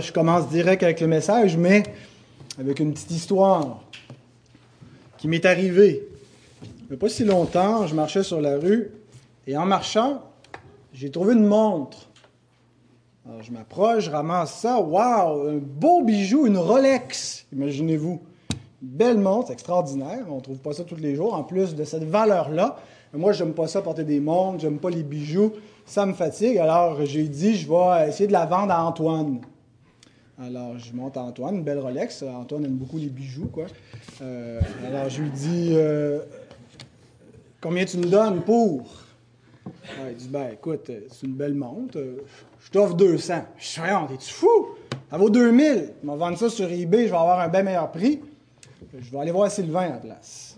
[0.00, 1.82] Je commence direct avec le message, mais
[2.58, 3.82] avec une petite histoire
[5.18, 6.08] qui m'est arrivée.
[6.62, 8.90] Il n'y a pas si longtemps, je marchais sur la rue
[9.46, 10.22] et en marchant,
[10.94, 12.08] j'ai trouvé une montre.
[13.28, 14.80] Alors je m'approche, je ramasse ça.
[14.80, 18.22] Waouh, un beau bijou, une Rolex, imaginez-vous.
[18.80, 20.24] Belle montre, extraordinaire.
[20.30, 22.76] On ne trouve pas ça tous les jours, en plus de cette valeur-là.
[23.12, 25.52] Moi, je n'aime pas ça porter des montres, j'aime pas les bijoux,
[25.84, 26.56] ça me fatigue.
[26.56, 29.40] Alors j'ai dit, je vais essayer de la vendre à Antoine.
[30.42, 32.22] Alors, je monte à Antoine, une belle Rolex.
[32.22, 33.66] Antoine aime beaucoup les bijoux, quoi.
[34.22, 36.20] Euh, alors, je lui dis euh,
[37.60, 38.90] Combien tu me donnes pour?
[40.08, 41.98] Il dit Ben, écoute, c'est une belle montre.
[42.58, 43.34] Je t'offre 200.
[43.58, 44.68] Je suis Voyons, t'es-tu fou?
[45.10, 45.92] Ça vaut 2000.
[46.02, 48.20] Il m'a vendu ça sur eBay, je vais avoir un bien meilleur prix.
[48.98, 50.56] Je vais aller voir Sylvain à la place.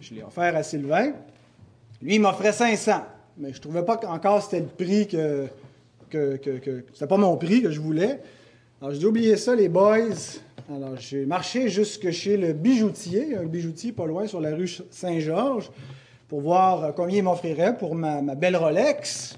[0.00, 1.12] je l'ai offert à Sylvain.
[2.00, 3.02] Lui, il m'offrait 500.
[3.36, 5.46] Mais je trouvais pas encore c'était le prix que,
[6.08, 8.18] que c'était pas mon prix que je voulais.
[8.80, 10.38] Alors, j'ai oublié ça, les boys.
[10.72, 15.68] Alors, j'ai marché jusque chez le bijoutier, un bijoutier pas loin sur la rue Saint-Georges,
[16.28, 19.36] pour voir combien il m'offrirait pour ma, belle Rolex.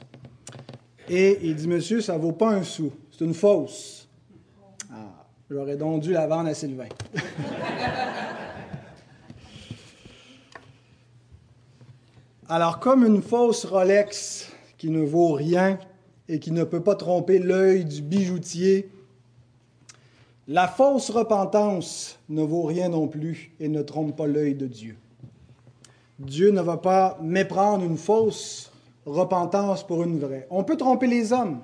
[1.08, 2.92] Et il dit, monsieur, ça vaut pas un sou.
[3.10, 4.10] C'est une fausse.
[4.92, 6.88] Ah, j'aurais donc dû la vendre à Sylvain.
[12.46, 15.78] Alors, comme une fausse Rolex qui ne vaut rien
[16.28, 18.90] et qui ne peut pas tromper l'œil du bijoutier,
[20.50, 24.96] la fausse repentance ne vaut rien non plus et ne trompe pas l'œil de Dieu.
[26.18, 28.72] Dieu ne va pas méprendre une fausse
[29.06, 30.48] repentance pour une vraie.
[30.50, 31.60] On peut tromper les hommes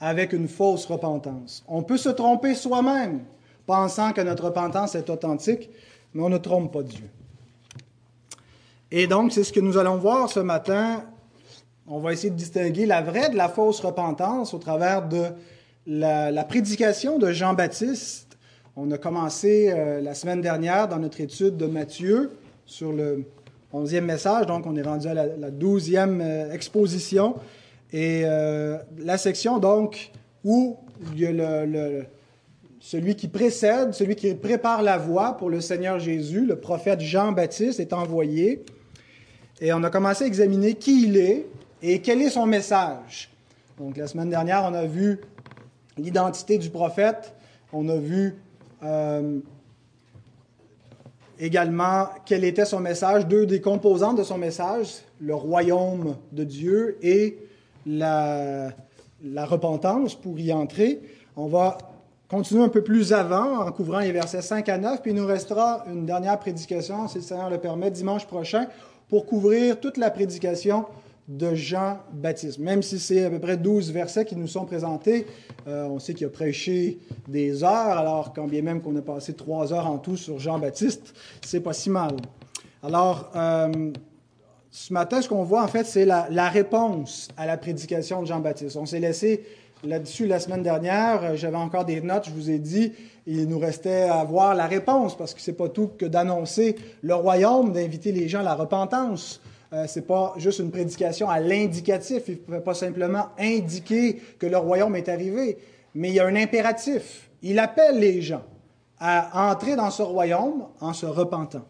[0.00, 1.62] avec une fausse repentance.
[1.68, 3.20] On peut se tromper soi-même,
[3.66, 5.70] pensant que notre repentance est authentique,
[6.12, 7.08] mais on ne trompe pas Dieu.
[8.90, 11.04] Et donc, c'est ce que nous allons voir ce matin.
[11.86, 15.26] On va essayer de distinguer la vraie de la fausse repentance au travers de
[15.86, 18.38] la, prédication de Jean-Baptiste.
[18.76, 22.30] On a commencé euh, la semaine dernière dans notre étude de Matthieu
[22.64, 23.24] sur le
[23.72, 27.36] onzième message, donc on est rendu à la, douzième euh, exposition.
[27.92, 30.12] Et euh, la section, donc,
[30.44, 30.78] où
[31.16, 32.02] le,
[32.80, 37.80] celui qui précède, celui qui prépare la voie pour le Seigneur Jésus, le prophète Jean-Baptiste,
[37.80, 38.64] est envoyé.
[39.60, 41.46] Et on a commencé à examiner qui il est
[41.82, 43.30] et quel est son message.
[43.78, 45.20] Donc, la semaine dernière, on a vu
[45.98, 47.34] l'identité du prophète.
[47.72, 48.36] On a vu
[48.82, 49.38] euh,
[51.38, 56.98] également quel était son message, deux des composantes de son message, le royaume de Dieu
[57.02, 57.38] et
[57.86, 58.70] la,
[59.24, 61.00] la repentance pour y entrer.
[61.36, 61.78] On va
[62.28, 65.26] continuer un peu plus avant en couvrant les versets 5 à 9, puis il nous
[65.26, 68.66] restera une dernière prédication, si le Seigneur le permet, dimanche prochain,
[69.08, 70.86] pour couvrir toute la prédication
[71.32, 72.58] de Jean-Baptiste.
[72.58, 75.26] Même si c'est à peu près 12 versets qui nous sont présentés,
[75.66, 79.32] euh, on sait qu'il a prêché des heures, alors quand bien même qu'on a passé
[79.32, 82.16] trois heures en tout sur Jean-Baptiste, c'est pas si mal.
[82.82, 83.92] Alors, euh,
[84.70, 88.26] ce matin, ce qu'on voit en fait, c'est la, la, réponse à la prédication de
[88.26, 88.76] Jean-Baptiste.
[88.76, 89.44] On s'est laissé
[89.84, 91.36] là-dessus la semaine dernière.
[91.36, 92.92] J'avais encore des notes, je vous ai dit.
[93.26, 97.14] Il nous restait à voir la réponse, parce que c'est pas tout que d'annoncer le
[97.14, 99.40] royaume, d'inviter les gens à la repentance.
[99.72, 102.24] Euh, ce n'est pas juste une prédication à l'indicatif.
[102.28, 105.56] Il ne peut pas simplement indiquer que le royaume est arrivé,
[105.94, 107.30] mais il y a un impératif.
[107.42, 108.42] Il appelle les gens
[108.98, 111.64] à entrer dans ce royaume en se repentant.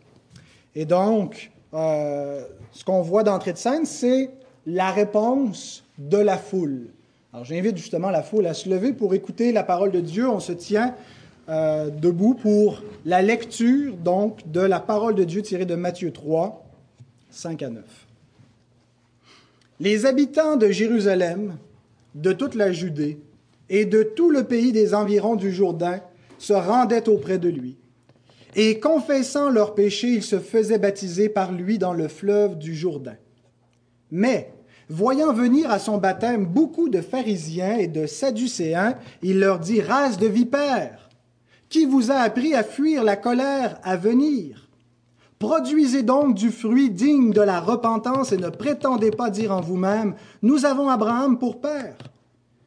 [0.74, 4.30] Et donc, euh, ce qu'on voit d'entrée de scène, c'est
[4.66, 6.88] la réponse de la foule.
[7.32, 10.28] Alors, j'invite justement la foule à se lever pour écouter la parole de Dieu.
[10.28, 10.94] On se tient
[11.48, 16.61] euh, debout pour la lecture, donc, de la parole de Dieu tirée de Matthieu 3,
[17.32, 17.84] 5 à 9.
[19.80, 21.56] Les habitants de Jérusalem,
[22.14, 23.18] de toute la Judée
[23.70, 26.00] et de tout le pays des environs du Jourdain
[26.38, 27.78] se rendaient auprès de lui.
[28.54, 33.16] Et confessant leurs péchés, ils se faisaient baptiser par lui dans le fleuve du Jourdain.
[34.10, 34.52] Mais,
[34.90, 40.18] voyant venir à son baptême beaucoup de pharisiens et de sadducéens, il leur dit, Race
[40.18, 41.08] de vipères,
[41.70, 44.61] qui vous a appris à fuir la colère à venir
[45.42, 50.14] Produisez donc du fruit digne de la repentance et ne prétendez pas dire en vous-même,
[50.40, 51.96] Nous avons Abraham pour père.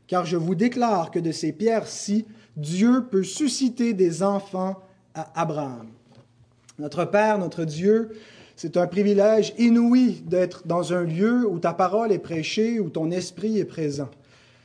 [0.08, 2.26] Car je vous déclare que de ces pierres-ci,
[2.58, 4.76] Dieu peut susciter des enfants
[5.14, 5.88] à Abraham.
[6.78, 8.12] Notre Père, notre Dieu,
[8.58, 13.10] c'est un privilège inouï d'être dans un lieu où ta parole est prêchée, où ton
[13.10, 14.10] esprit est présent.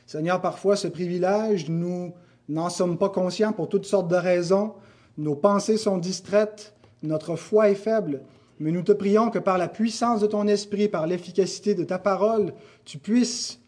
[0.05, 2.11] Seigneur, parfois ce privilège, nous
[2.49, 4.73] n'en sommes pas conscients pour toutes sortes de raisons.
[5.17, 8.21] Nos pensées sont distraites, notre foi est faible,
[8.59, 11.97] mais nous te prions que par la puissance de ton esprit, par l'efficacité de ta
[11.97, 12.53] parole,
[12.85, 13.59] tu puisses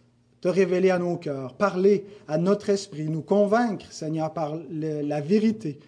[0.42, 5.80] te révéler à nos cœurs, parler à notre esprit, nous convaincre, Seigneur, par la vérité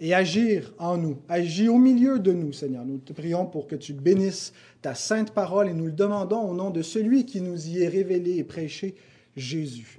[0.00, 2.84] et agir en nous, agir au milieu de nous, Seigneur.
[2.84, 4.52] Nous te prions pour que tu bénisses
[4.82, 7.88] ta sainte parole et nous le demandons au nom de celui qui nous y est
[7.88, 8.96] révélé et prêché,
[9.36, 9.98] Jésus.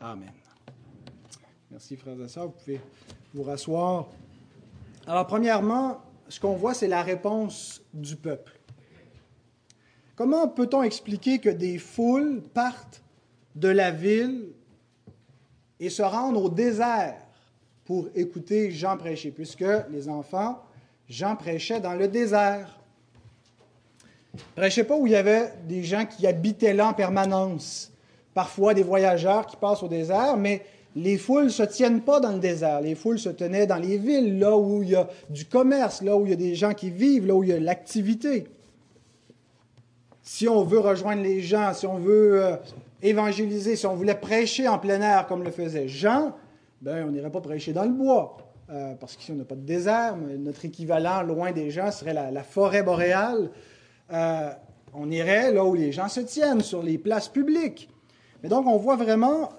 [0.00, 0.30] Amen.
[1.70, 2.46] Merci, frères et sœurs.
[2.46, 2.80] Vous pouvez
[3.34, 4.08] vous rasseoir.
[5.06, 6.00] Alors, premièrement,
[6.30, 8.58] ce qu'on voit, c'est la réponse du peuple.
[10.14, 13.02] Comment peut-on expliquer que des foules partent
[13.56, 14.52] de la ville
[15.80, 17.16] et se rendent au désert
[17.84, 20.62] pour écouter Jean prêcher, puisque les enfants,
[21.08, 22.78] Jean prêchait dans le désert?
[24.54, 27.90] Prêchait pas où il y avait des gens qui habitaient là en permanence,
[28.34, 30.64] parfois des voyageurs qui passent au désert, mais
[30.96, 32.80] les foules ne se tiennent pas dans le désert.
[32.80, 36.16] Les foules se tenaient dans les villes, là où il y a du commerce, là
[36.16, 38.48] où il y a des gens qui vivent, là où il y a l'activité.
[40.22, 42.56] Si on veut rejoindre les gens, si on veut euh,
[43.02, 46.32] évangéliser, si on voulait prêcher en plein air comme le faisait Jean,
[46.82, 48.38] ben, on n'irait pas prêcher dans le bois,
[48.70, 50.16] euh, parce qu'ici on n'a pas de désert.
[50.16, 53.50] Mais notre équivalent loin des gens serait la, forêt boréale.
[54.12, 54.50] Euh,
[54.92, 57.88] on irait là où les gens se tiennent, sur les places publiques.
[58.42, 59.50] Mais donc on voit vraiment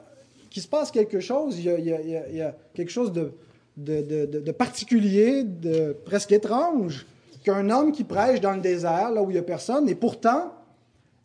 [0.52, 7.08] qu'il se passe quelque chose, il y a, quelque chose de, particulier, de presque étrange,
[7.44, 10.54] qu'un homme qui prêche dans le désert, là où il n'y a personne, et pourtant,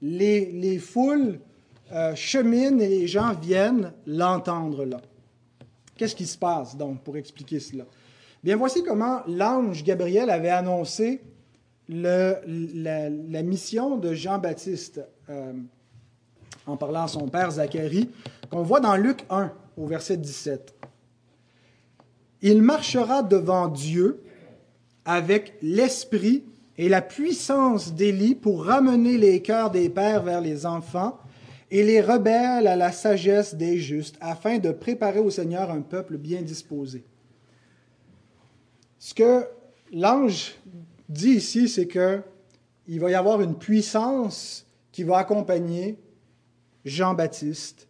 [0.00, 1.40] les, foules
[1.92, 5.00] euh, cheminent et les gens viennent l'entendre là.
[5.96, 7.84] Qu'est-ce qui se passe donc pour expliquer cela?
[8.44, 11.20] Bien, voici comment l'ange Gabriel avait annoncé
[11.88, 12.40] la,
[13.42, 15.52] mission de Jean-Baptiste euh,
[16.66, 18.08] en parlant à son père Zacharie,
[18.50, 20.74] qu'on voit dans Luc 1 au verset 17.
[22.42, 24.22] Il marchera devant Dieu
[25.04, 26.44] avec l'esprit
[26.78, 31.18] et la puissance d'Élie pour ramener les cœurs des pères vers les enfants
[31.70, 36.16] et les rebelles à la sagesse des justes, afin de préparer au Seigneur un peuple
[36.16, 37.04] bien disposé.
[38.98, 39.46] Ce que
[39.92, 40.54] l'ange
[41.08, 42.20] dit ici, c'est que
[42.88, 45.98] il va y avoir une puissance qui va accompagner
[46.84, 47.88] Jean-Baptiste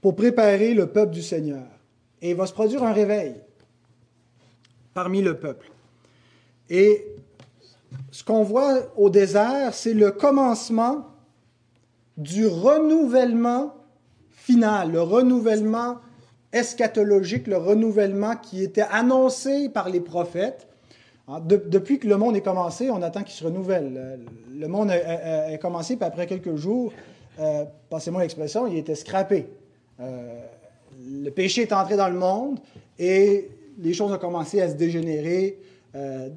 [0.00, 1.66] pour préparer le peuple du Seigneur.
[2.20, 3.34] Et il va se produire un réveil
[4.94, 5.70] parmi le peuple.
[6.70, 7.06] Et
[8.10, 11.06] ce qu'on voit au désert, c'est le commencement
[12.16, 13.74] du renouvellement
[14.30, 15.98] final, le renouvellement
[16.52, 20.66] eschatologique, le renouvellement qui était annoncé par les prophètes.
[21.28, 24.18] Ah, depuis que le monde est commencé, on attend qu'il se renouvelle.
[24.50, 26.92] Le monde a, commencé, puis après quelques jours,
[27.38, 29.46] euh, passez-moi l'expression, il était scrappé.
[30.00, 30.40] Euh,
[31.10, 32.60] le péché est entré dans le monde
[32.98, 35.58] et les choses ont commencé à se dégénérer
[35.94, 36.28] euh,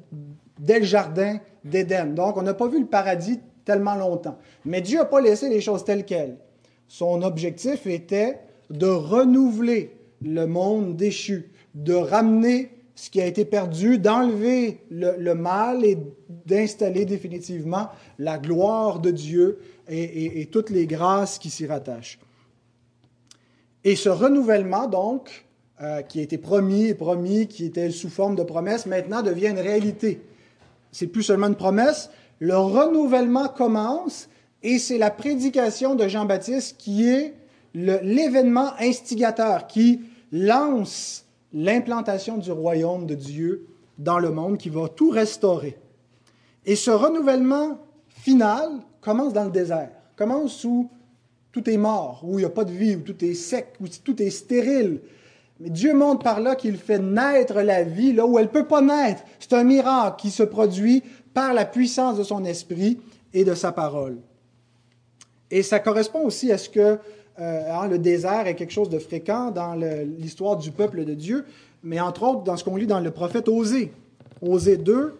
[0.58, 2.14] dès le jardin d'Éden.
[2.14, 4.38] Donc, on n'a pas vu le paradis tellement longtemps.
[4.64, 6.36] Mais Dieu n'a pas laissé les choses telles quelles.
[6.88, 13.98] Son objectif était de renouveler le monde déchu, de ramener ce qui a été perdu,
[13.98, 15.98] d'enlever le, mal et
[16.46, 17.88] d'installer définitivement
[18.18, 22.18] la gloire de Dieu et, toutes les grâces qui s'y rattachent.
[23.84, 25.46] Et ce renouvellement, donc,
[25.80, 29.48] euh, qui a été promis et promis, qui était sous forme de promesse, maintenant devient
[29.48, 30.22] une réalité.
[30.92, 34.28] C'est plus seulement une promesse, le renouvellement commence
[34.62, 37.34] et c'est la prédication de Jean-Baptiste qui est
[37.74, 43.66] l'événement instigateur, qui lance l'implantation du royaume de Dieu
[43.98, 45.78] dans le monde, qui va tout restaurer.
[46.64, 48.68] Et ce renouvellement final
[49.00, 50.88] commence dans le désert, commence où
[51.52, 53.84] tout est mort, où il n'y a pas de vie, où tout est sec, où
[54.02, 55.00] tout est stérile.
[55.60, 58.66] Mais Dieu montre par là qu'il fait naître la vie là où elle ne peut
[58.66, 59.22] pas naître.
[59.38, 61.02] C'est un miracle qui se produit
[61.34, 62.98] par la puissance de son esprit
[63.34, 64.18] et de sa parole.
[65.50, 66.98] Et ça correspond aussi à ce que
[67.38, 71.44] euh, hein, le désert est quelque chose de fréquent dans l'histoire du peuple de Dieu,
[71.82, 73.92] mais entre autres dans ce qu'on lit dans le prophète Osée.
[74.40, 75.18] Osée 2,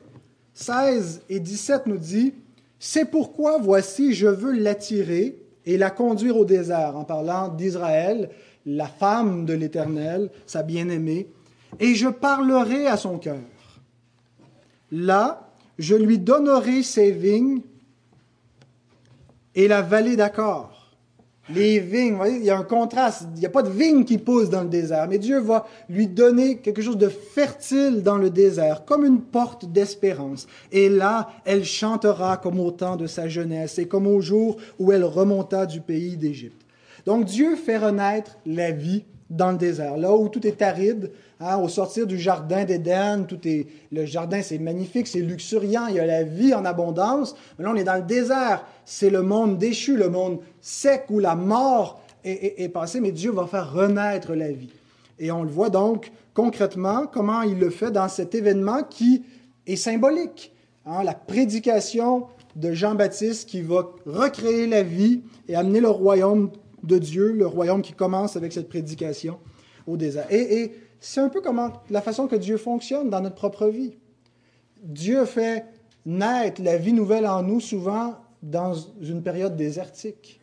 [0.54, 2.34] 16 et 17 nous dit,
[2.78, 8.30] C'est pourquoi voici, je veux l'attirer et la conduire au désert, en parlant d'Israël,
[8.66, 11.28] la femme de l'Éternel, sa bien-aimée,
[11.80, 13.40] et je parlerai à son cœur.
[14.90, 17.62] Là, je lui donnerai ses vignes
[19.54, 20.71] et la vallée d'accord.
[21.50, 23.26] Les vignes, il y a un contraste.
[23.34, 26.06] Il n'y a pas de vignes qui poussent dans le désert, mais Dieu va lui
[26.06, 30.46] donner quelque chose de fertile dans le désert, comme une porte d'espérance.
[30.70, 34.92] Et là, elle chantera comme au temps de sa jeunesse et comme au jour où
[34.92, 36.62] elle remonta du pays d'Égypte.
[37.06, 41.10] Donc Dieu fait renaître la vie dans le désert, là où tout est aride,
[41.44, 45.96] Hein, au sortir du jardin d'Éden, tout est, le jardin c'est magnifique, c'est luxuriant, il
[45.96, 47.34] y a la vie en abondance.
[47.58, 48.64] Mais là, on est dans le désert.
[48.84, 53.48] C'est le monde déchu, le monde sec où la mort est, passé, mais Dieu va
[53.48, 54.70] faire renaître la vie.
[55.18, 59.24] Et on le voit donc concrètement comment il le fait dans cet événement qui
[59.66, 60.52] est symbolique.
[60.86, 66.50] Hein, la prédication de Jean-Baptiste qui va recréer la vie et amener le royaume
[66.84, 69.38] de Dieu, le royaume qui commence avec cette prédication
[69.88, 70.26] au désert.
[70.30, 70.72] Et,
[71.04, 73.96] c'est un peu comment la façon que Dieu fonctionne dans notre propre vie.
[74.80, 75.66] Dieu fait
[76.06, 80.40] naître la vie nouvelle en nous souvent dans une période désertique,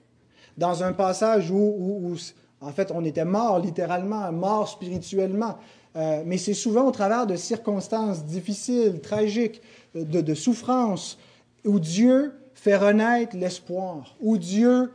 [0.58, 2.14] dans un passage où,
[2.60, 5.58] en fait, on était mort littéralement, mort spirituellement.
[5.96, 9.62] Euh, mais c'est souvent au travers de circonstances difficiles, tragiques,
[9.96, 11.18] de, de souffrances,
[11.66, 14.92] où Dieu fait renaître l'espoir, où Dieu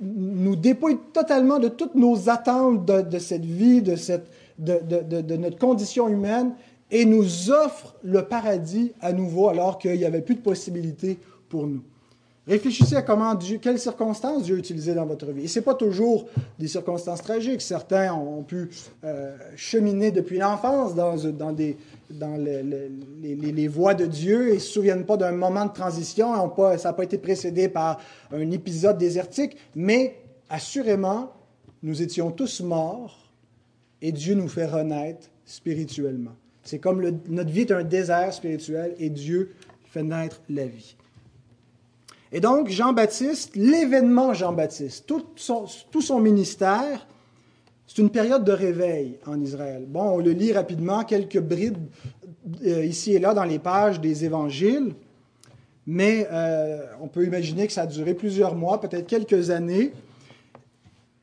[0.00, 6.08] nous dépouille totalement de toutes nos attentes de, cette vie, de, cette, de, notre condition
[6.08, 6.52] humaine,
[6.90, 11.66] et nous offre le paradis à nouveau alors qu'il n'y avait plus de possibilités pour
[11.66, 11.82] nous.
[12.48, 15.44] Réfléchissez à comment Dieu, quelles circonstances Dieu a utilisées dans votre vie.
[15.44, 16.24] Et ce n'est pas toujours
[16.58, 17.60] des circonstances tragiques.
[17.60, 18.70] Certains ont pu
[19.04, 21.76] euh, cheminer depuis l'enfance dans, dans, des,
[22.10, 26.48] dans les, voies de Dieu et ne se souviennent pas d'un moment de transition.
[26.48, 28.00] Pas, ça n'a pas été précédé par
[28.32, 29.58] un épisode désertique.
[29.74, 30.16] Mais
[30.48, 31.30] assurément,
[31.82, 33.27] nous étions tous morts
[34.02, 36.34] et Dieu nous fait renaître spirituellement.
[36.62, 39.54] C'est comme notre vie est un désert spirituel et Dieu
[39.86, 40.96] fait naître la vie.
[42.30, 47.06] Et donc, Jean-Baptiste, l'événement Jean-Baptiste, tout son, ministère,
[47.86, 49.86] c'est une période de réveil en Israël.
[49.88, 51.78] Bon, on le lit rapidement, quelques brides
[52.66, 54.94] euh, ici et là dans les pages des évangiles,
[55.86, 59.92] mais euh, on peut imaginer que ça a duré plusieurs mois, peut-être quelques années.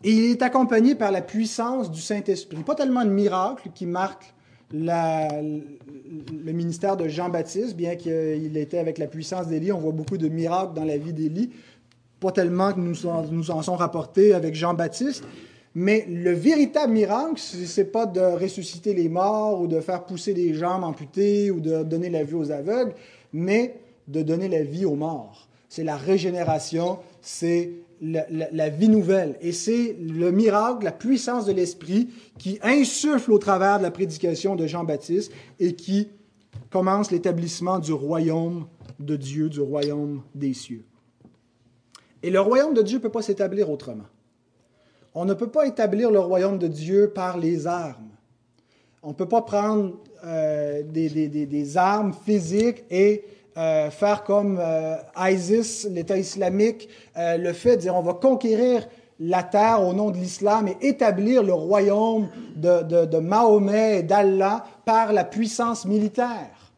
[0.04, 2.58] Et il est accompagné par la puissance du Saint-Esprit.
[2.64, 4.34] Pas tellement de miracles qui marquent
[4.72, 10.28] le ministère de Jean-Baptiste, bien qu'il était avec la puissance d'Élie, on voit beaucoup de
[10.28, 11.52] miracles dans la vie d'Élie,
[12.20, 12.96] pas tellement que nous,
[13.32, 15.24] nous en sont rapportés avec Jean-Baptiste,
[15.76, 20.34] mais le véritable miracle, ce n'est pas de ressusciter les morts ou de faire pousser
[20.34, 22.94] des jambes amputées ou de donner la vie aux aveugles,
[23.34, 23.76] mais
[24.08, 25.48] de donner la vie aux morts.
[25.68, 27.72] C'est la régénération, c'est
[28.02, 29.38] la, vie nouvelle.
[29.42, 34.56] Et c'est le miracle, la puissance de l'Esprit qui insuffle au travers de la prédication
[34.56, 36.10] de Jean-Baptiste et qui
[36.70, 38.68] commence l'établissement du royaume
[39.00, 40.86] de Dieu, du royaume des cieux.
[42.24, 44.06] Et le royaume de Dieu ne peut pas s'établir autrement.
[45.14, 48.10] On ne peut pas établir le royaume de Dieu par les armes.
[49.02, 53.24] On ne peut pas prendre euh, des, des, armes physiques et
[53.58, 58.86] euh, faire comme euh, ISIS, l'État islamique, euh, le fait de dire on va conquérir
[59.18, 64.66] la terre au nom de l'islam et établir le royaume de, de, Mahomet et d'Allah
[64.84, 66.74] par la puissance militaire.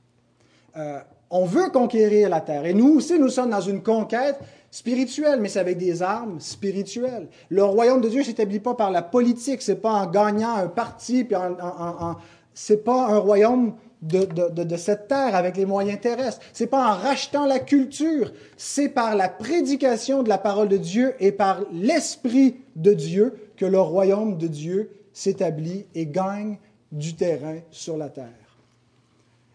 [1.32, 2.68] on veut conquérir la terre.
[2.68, 4.38] Et nous aussi, nous sommes dans une conquête
[4.70, 7.28] spirituelle, mais c'est avec des armes spirituelles.
[7.50, 10.68] Le royaume de Dieu ne s'établit pas par la politique, c'est pas en gagnant un
[10.68, 12.18] parti, puis en, en
[12.54, 16.40] c'est pas un royaume de, cette terre avec les moyens terrestres.
[16.54, 21.16] C'est pas en rachetant la culture, c'est par la prédication de la parole de Dieu
[21.20, 26.58] et par l'Esprit de Dieu que le royaume de Dieu s'établit et gagne
[26.92, 28.48] du terrain sur la terre.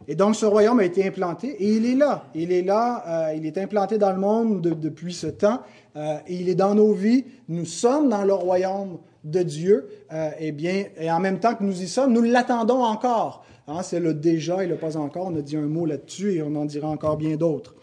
[0.09, 2.25] Et donc ce royaume a été implanté et il est là.
[2.35, 5.61] Il est là, euh, il est implanté dans le monde depuis ce temps
[5.97, 7.25] euh, et il est dans nos vies.
[7.49, 9.89] Nous sommes dans le royaume de Dieu.
[10.13, 13.45] Euh, et bien, et en même temps que nous y sommes, nous l'attendons encore.
[13.69, 15.27] Hein, c'est le déjà et le pas encore.
[15.27, 17.75] On a dit un mot là-dessus et on en dira encore bien d'autres.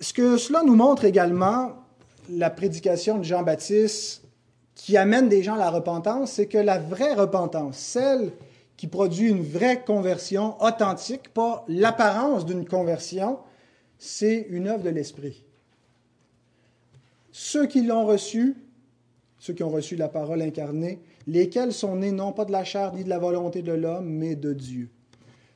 [0.00, 1.72] Ce que cela nous montre également,
[2.28, 4.22] la prédication de Jean-Baptiste
[4.74, 8.32] qui amène des gens à la repentance, c'est que la vraie repentance, celle
[8.76, 13.38] qui produit une vraie conversion authentique, pas l'apparence d'une conversion,
[13.98, 15.44] c'est une œuvre de l'Esprit.
[17.30, 18.56] Ceux qui l'ont reçu,
[19.38, 22.92] ceux qui ont reçu la parole incarnée, lesquels sont nés non pas de la chair
[22.94, 24.88] ni de la volonté de l'homme, mais de Dieu.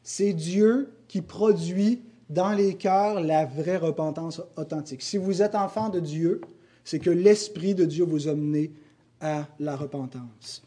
[0.02, 5.02] C'est Dieu qui produit dans les cœurs la vraie repentance authentique.
[5.02, 6.40] Si vous êtes enfant de Dieu,
[6.84, 8.72] c'est que l'Esprit de Dieu vous a mené
[9.20, 10.62] à la repentance.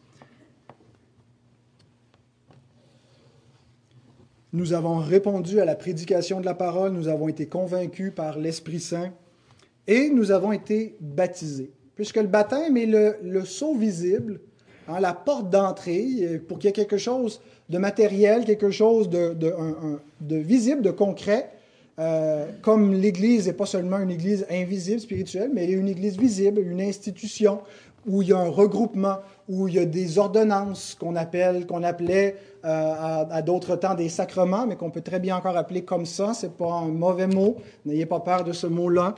[4.54, 8.82] Nous avons répondu à la prédication de la parole, nous avons été convaincus par l'Esprit
[8.82, 9.14] Saint
[9.88, 11.72] et nous avons été baptisés.
[11.96, 14.42] Puisque le baptême est le, le saut visible
[14.88, 19.10] Hein, la porte d'entrée euh, pour qu'il y ait quelque chose de matériel, quelque chose
[19.10, 21.52] de, de, visible, de concret.
[22.00, 26.82] Euh, comme l'Église n'est pas seulement une Église invisible, spirituelle, mais une Église visible, une
[26.82, 27.60] institution
[28.08, 31.84] où il y a un regroupement, où il y a des ordonnances qu'on appelle, qu'on
[31.84, 36.08] appelait euh, à, d'autres temps des sacrements, mais qu'on peut très bien encore appeler comme
[36.08, 36.34] ça.
[36.34, 37.58] C'est pas un mauvais mot.
[37.86, 39.14] N'ayez pas peur de ce mot-là.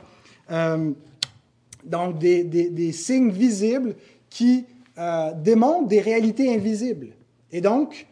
[1.84, 3.94] Donc, des, signes visibles
[4.30, 4.66] qui
[4.98, 7.08] euh, démontrent des réalités invisibles.
[7.50, 8.06] Et donc,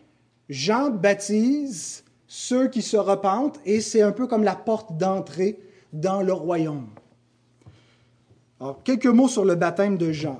[0.48, 5.58] Jean baptise ceux qui se repentent et c'est un peu comme la porte d'entrée
[5.92, 6.88] dans le royaume.
[8.60, 10.38] Alors, quelques mots sur le baptême de Jean.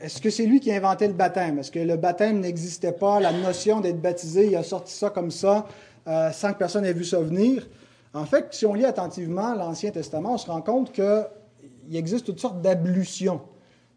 [0.00, 1.58] Est-ce que c'est lui qui a inventé le baptême?
[1.58, 3.20] Est-ce que le baptême n'existait pas?
[3.20, 5.66] La notion d'être baptisé, il a sorti ça comme ça,
[6.08, 7.68] euh, sans que personne ait vu ça venir.
[8.14, 12.40] En fait, si on lit attentivement l'Ancien Testament, on se rend compte qu'il existe toutes
[12.40, 13.40] sortes d'ablutions,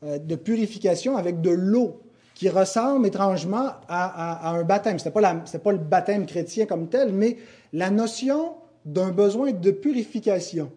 [0.03, 2.01] de purification avec de l'eau
[2.35, 4.99] qui ressemble étrangement à, un baptême.
[4.99, 7.37] Ce n'est pas, le baptême chrétien comme tel, mais
[7.71, 8.55] la notion
[8.85, 10.71] d'un besoin de purification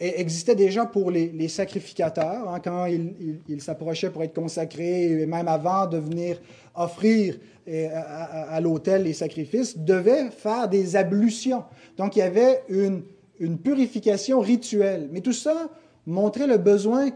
[0.00, 5.86] existait déjà pour les, sacrificateurs, hein, quand ils, s'approchaient pour être consacrés, et même avant
[5.86, 6.40] de venir
[6.74, 7.36] offrir
[7.68, 11.64] euh, à, l'autel les sacrifices, devaient faire des ablutions.
[11.96, 13.02] Donc il y avait une,
[13.40, 15.08] une purification rituelle.
[15.10, 15.68] Mais tout ça
[16.06, 17.10] montrait le besoin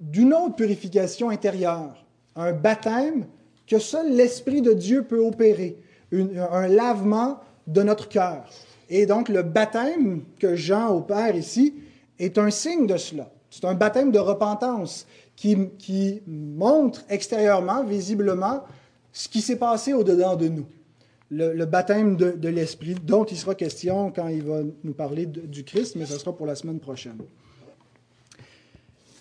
[0.00, 2.04] d'une autre purification intérieure,
[2.36, 3.26] un baptême
[3.66, 5.78] que seul l'Esprit de Dieu peut opérer,
[6.12, 8.48] un lavement de notre cœur.
[8.88, 11.74] Et donc le baptême que Jean opère ici,
[12.18, 13.30] est un signe de cela.
[13.50, 18.64] C'est un baptême de repentance qui, qui montre extérieurement, visiblement,
[19.12, 20.66] ce qui s'est passé au-dedans de nous.
[21.30, 25.94] Le, baptême de, l'Esprit, dont il sera question quand il va nous parler du Christ,
[25.96, 27.18] mais ce sera pour la semaine prochaine.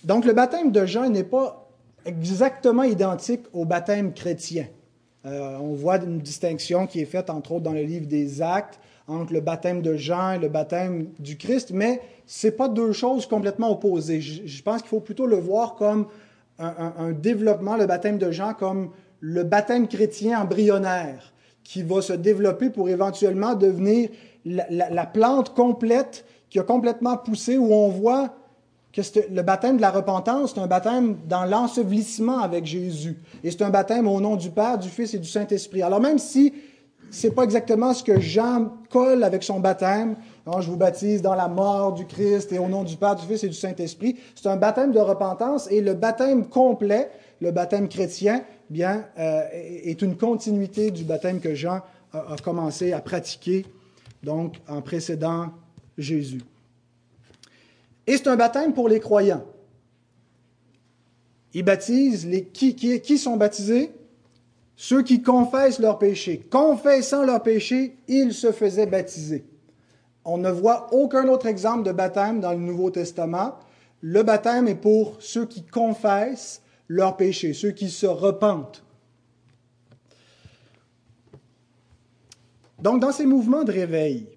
[0.08, 1.70] Donc le baptême de Jean n'est pas
[2.06, 4.68] exactement identique au baptême chrétien.
[5.26, 8.80] Euh, on voit une distinction qui est faite, entre autres, dans le livre des Actes,
[9.10, 13.26] entre le baptême de Jean et le baptême du Christ, mais ce pas deux choses
[13.26, 14.22] complètement opposées.
[14.22, 16.08] Je, pense qu'il faut plutôt le voir comme
[16.58, 21.34] un, développement, le baptême de Jean, comme le baptême chrétien embryonnaire,
[21.66, 24.10] qui va se développer pour éventuellement devenir
[24.46, 28.34] la, plante complète qui a complètement poussé, où on voit
[29.32, 33.18] le baptême de la repentance, c'est un baptême dans l'ensevelissement avec Jésus.
[33.44, 35.82] Et c'est un baptême au nom du Père, du Fils et du Saint-Esprit.
[35.82, 36.54] Alors même si
[37.10, 40.16] c'est pas exactement ce que Jean colle avec son baptême,
[40.60, 43.44] je vous baptise dans la mort du Christ et au nom du Père, du Fils
[43.44, 44.18] et du Saint-Esprit.
[44.36, 47.10] C'est un baptême de repentance et le baptême complet,
[47.42, 51.82] le baptême chrétien, bien, euh, est une continuité du baptême que Jean
[52.14, 53.66] a, commencé à pratiquer,
[54.24, 55.52] donc en précédant
[55.98, 56.42] Jésus.
[58.08, 59.46] Et c'est un baptême pour les croyants.
[61.54, 63.92] Il baptise les qui sont baptisés?
[64.76, 66.48] Ceux qui confessent leurs péchés.
[66.52, 69.46] Confessant leurs péchés, ils se faisaient baptiser.
[70.24, 73.58] On ne voit aucun autre exemple de baptême dans le Nouveau Testament.
[74.02, 78.84] Le baptême est pour ceux qui confessent leurs péchés, ceux qui se repentent.
[82.80, 84.37] Donc, dans ces mouvements de réveil,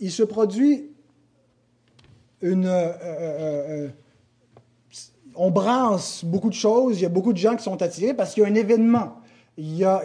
[0.00, 0.90] il se produit
[2.42, 2.66] une...
[2.66, 3.88] Euh, euh, euh,
[5.34, 8.32] on branche beaucoup de choses, il y a beaucoup de gens qui sont attirés parce
[8.32, 9.16] qu'il y a un événement
[9.58, 10.02] il y, a,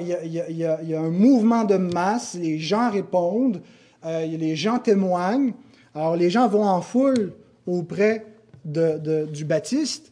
[0.98, 3.62] un mouvement de masse, les gens répondent,
[4.06, 5.54] les gens témoignent.
[5.94, 7.34] Alors les gens vont en foule
[7.68, 8.26] auprès
[8.64, 10.12] du baptiste,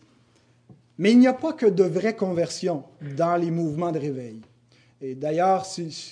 [0.97, 2.83] mais il n'y a pas que de vraies conversions
[3.15, 4.41] dans les mouvements de réveil.
[5.01, 5.65] Et d'ailleurs,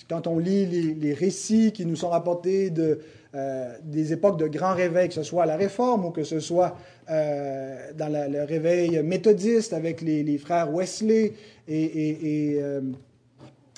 [0.09, 2.99] quand on lit les, récits qui nous sont rapportés de,
[3.37, 6.39] euh, des époques de grands réveils, que ce soit à la Réforme ou que ce
[6.39, 6.75] soit
[7.07, 11.33] euh, dans le réveil méthodiste avec les, frères Wesley
[11.67, 12.59] et,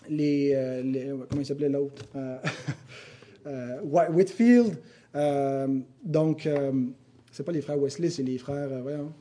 [0.10, 2.06] les, euh, comment il s'appelait l'autre?
[2.15, 2.38] Euh,
[3.48, 4.78] euh, Whitfield.
[6.06, 6.48] donc,
[7.30, 8.69] c'est pas les frères Wesley, c'est les frères.
[8.82, 9.12] voyons.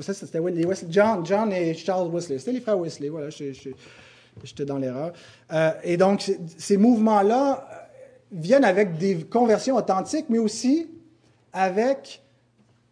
[0.00, 2.38] ça, c'était les Wesley, John, John et Charles Wesley.
[2.38, 3.10] C'était les frères Wesley.
[3.10, 5.12] Voilà, j'étais dans l'erreur.
[5.84, 7.77] et donc, ces mouvements-là
[8.32, 10.88] viennent avec des conversions authentiques, mais aussi
[11.52, 12.22] avec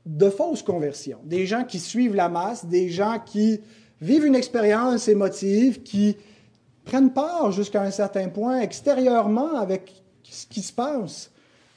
[0.04, 1.18] de fausses conversions.
[1.24, 3.60] Des gens qui suivent la masse, des gens qui
[4.00, 6.16] vivent une expérience émotive, qui
[6.84, 11.30] prennent part jusqu'à un certain point extérieurement avec ce qui se passe.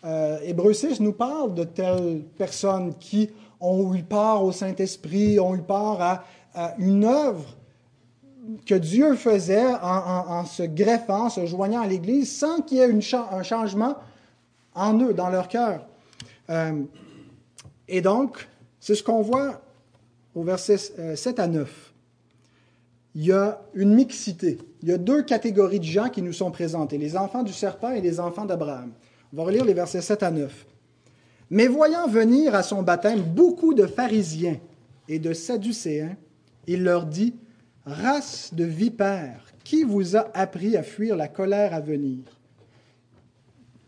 [0.05, 5.55] Euh, Hébreu 6 nous parle de telles personnes qui ont eu part au Saint-Esprit, ont
[5.55, 7.57] eu part à, une œuvre
[8.65, 13.43] que Dieu faisait en, se greffant, se joignant à l'Église, sans qu'il y ait un
[13.43, 13.95] changement
[14.75, 15.85] en eux, dans leur cœur.
[16.49, 16.83] Euh,
[17.87, 18.47] et donc,
[18.79, 19.61] c'est ce qu'on voit
[20.35, 21.89] au verset 7 euh, à 9
[23.15, 24.57] il y a une mixité.
[24.81, 27.91] Il y a deux catégories de gens qui nous sont présentés, les enfants du serpent
[27.91, 28.91] et les enfants d'Abraham.
[29.33, 30.65] On va relire les versets 7 à 9.
[31.49, 34.57] Mais voyant venir à son baptême beaucoup de pharisiens
[35.07, 36.15] et de sadducéens,
[36.67, 37.33] il leur dit,
[37.85, 42.23] Race de vipères, qui vous a appris à fuir la colère à venir?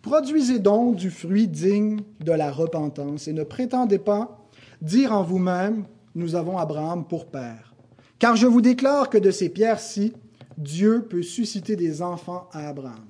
[0.01, 4.39] Produisez donc du fruit digne de la repentance et ne prétendez pas
[4.82, 7.73] dire en vous-même, nous avons Abraham pour père.
[8.17, 10.13] Car je vous déclare que de ces pierres-ci,
[10.58, 13.06] Dieu peut susciter des enfants à Abraham.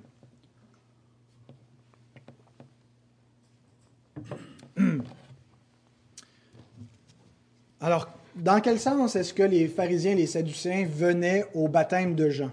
[7.79, 12.29] Alors, dans quel sens est-ce que les pharisiens et les sadducéens venaient au baptême de
[12.29, 12.51] Jean?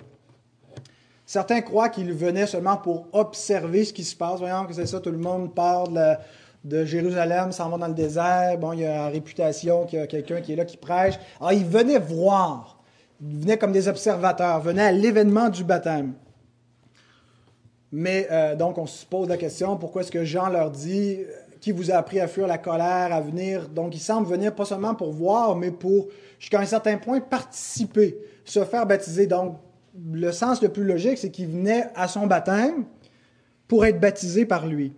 [1.24, 4.38] Certains croient qu'ils venaient seulement pour observer ce qui se passe.
[4.40, 5.88] Voyons que c'est ça, tout le monde part
[6.64, 8.56] de, Jérusalem, s'en va dans le désert.
[8.58, 11.18] Bon, il y a la réputation qu'il y a quelqu'un qui est là qui prêche.
[11.38, 12.82] Alors, ils venaient voir.
[13.20, 16.14] Ils venaient comme des observateurs, venaient à l'événement du baptême.
[17.92, 21.18] Mais euh, donc, on se pose la question, pourquoi est-ce que Jean leur dit
[21.60, 23.68] qui vous a appris à fuir la colère, à venir.
[23.68, 28.18] Donc, il semble venir pas seulement pour voir, mais pour, jusqu'à un certain point, participer,
[28.44, 29.26] se faire baptiser.
[29.26, 29.58] Donc,
[30.12, 32.84] le sens le plus logique, c'est qu'il venait à son baptême
[33.66, 34.92] pour être baptisé par lui.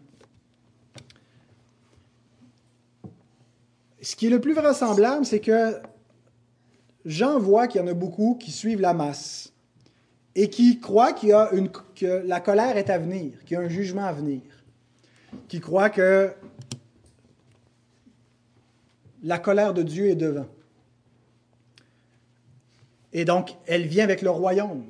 [4.02, 5.80] Ce qui est le plus vraisemblable, c'est que
[7.04, 9.52] Jean voit qu'il y en a beaucoup qui suivent la masse
[10.34, 13.60] et qui croient qu'il y a une, que la colère est à venir, qu'il y
[13.60, 14.42] a un jugement à venir,
[15.48, 16.30] qui croient que
[19.22, 20.46] la colère de Dieu est devant.
[23.12, 24.84] Et donc, elle vient avec le royaume.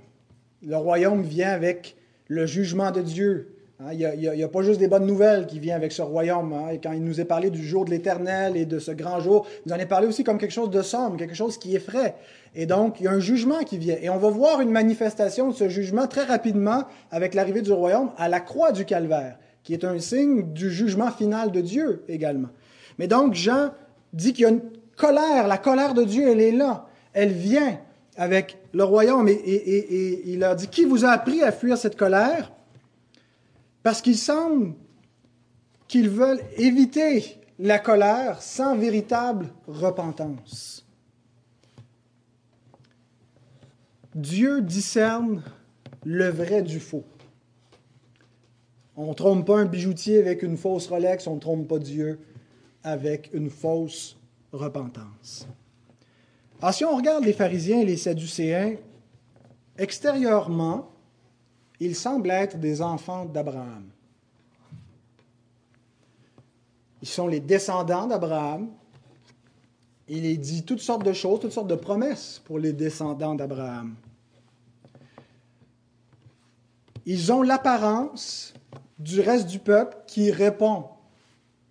[0.62, 1.96] Le royaume vient avec
[2.28, 3.56] le jugement de Dieu.
[3.80, 6.52] Hein, il n'y a, pas juste des bonnes nouvelles qui viennent avec ce royaume.
[6.52, 6.68] Hein.
[6.72, 9.46] Et quand il nous est parlé du jour de l'éternel et de ce grand jour,
[9.64, 12.14] il nous en est parlé aussi comme quelque chose de sombre, quelque chose qui effraie.
[12.54, 13.96] Et donc, il y a un jugement qui vient.
[14.02, 18.10] Et on va voir une manifestation de ce jugement très rapidement avec l'arrivée du royaume
[18.18, 22.48] à la croix du calvaire, qui est un signe du jugement final de Dieu également.
[22.98, 23.70] Mais donc, Jean
[24.12, 24.62] dit qu'il y a une
[24.96, 25.48] colère.
[25.48, 26.86] La colère de Dieu, elle est là.
[27.12, 27.80] Elle vient
[28.16, 29.28] avec le royaume.
[29.28, 32.52] Et, il a dit, qui vous a appris à fuir cette colère?
[33.82, 34.74] Parce qu'il semble
[35.88, 40.86] qu'ils veulent éviter la colère sans véritable repentance.
[44.14, 45.42] Dieu discerne
[46.04, 47.04] le vrai du faux.
[49.02, 52.20] On ne trompe pas un bijoutier avec une fausse Rolex, on ne trompe pas Dieu
[52.84, 54.18] avec une fausse
[54.52, 55.48] repentance.
[56.60, 58.74] Alors, si on regarde les pharisiens et les sadducéens,
[59.78, 60.90] extérieurement,
[61.80, 63.88] ils semblent être des enfants d'Abraham.
[67.00, 68.68] Ils sont les descendants d'Abraham.
[70.08, 73.94] Il est dit toutes sortes de choses, toutes sortes de promesses pour les descendants d'Abraham.
[77.06, 78.52] Ils ont l'apparence
[79.00, 80.84] du reste du peuple qui répond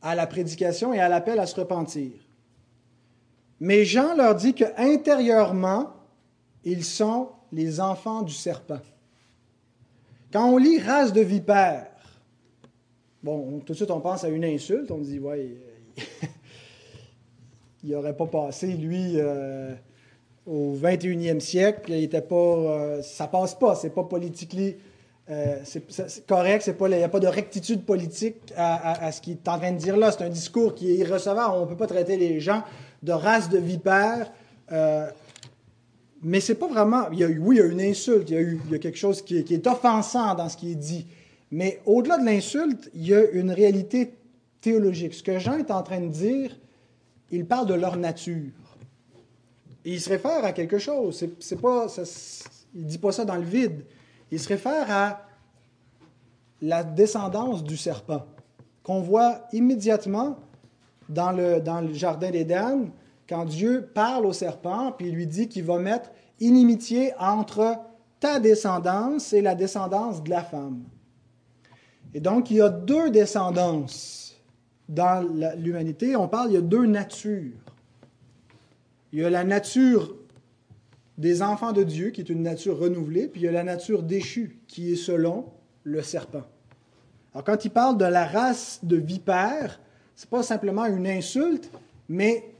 [0.01, 2.11] à la prédication et à l'appel à se repentir.
[3.59, 5.93] Mais Jean leur dit que intérieurement,
[6.63, 8.81] ils sont les enfants du serpent.
[10.31, 11.87] Quand on lit race de vipère,
[13.21, 15.55] bon, tout de suite on pense à une insulte, on dit, ouais,
[17.83, 19.73] il n'aurait pas passé, lui, euh,
[20.47, 24.71] au 21e siècle, il était pas, euh, ça passe pas, c'est pas politiquement
[25.29, 29.59] euh, c'est correct, il n'y a pas de rectitude politique à, ce qu'il est en
[29.59, 30.11] train de dire là.
[30.11, 31.53] C'est un discours qui est irrecevable.
[31.55, 32.63] On ne peut pas traiter les gens
[33.03, 34.31] de race de vipères.
[34.71, 35.07] Euh,
[36.23, 37.09] mais c'est pas vraiment.
[37.11, 38.75] Il y a, oui, il y a une insulte, il y a, eu, il y
[38.75, 41.05] a quelque chose qui est, offensant dans ce qui est dit.
[41.51, 44.15] Mais au-delà de l'insulte, il y a une réalité
[44.61, 45.13] théologique.
[45.13, 46.57] Ce que Jean est en train de dire,
[47.31, 48.51] il parle de leur nature.
[49.85, 51.23] Et il se réfère à quelque chose.
[51.39, 51.87] C'est, pas,
[52.73, 53.83] il ne dit pas ça dans le vide.
[54.31, 55.21] Il se réfère à
[56.61, 58.25] la descendance du serpent,
[58.83, 60.37] qu'on voit immédiatement
[61.07, 62.91] dans le, dans le jardin d'Éden,
[63.27, 67.77] quand Dieu parle au serpent, puis il lui dit qu'il va mettre inimitié entre
[68.19, 70.83] ta descendance et la descendance de la femme.
[72.13, 74.35] Et donc, il y a deux descendances
[74.87, 75.25] dans
[75.57, 76.15] l'humanité.
[76.15, 77.53] On parle, il y a deux natures.
[79.13, 80.15] Il y a la nature
[81.19, 84.03] des enfants de Dieu, qui est une nature renouvelée, puis il y a la nature
[84.03, 85.51] déchue, qui est selon
[85.83, 86.43] le serpent.
[87.33, 89.81] Alors quand il parle de la race de vipères,
[90.15, 91.71] ce n'est pas simplement une insulte,
[92.07, 92.55] mais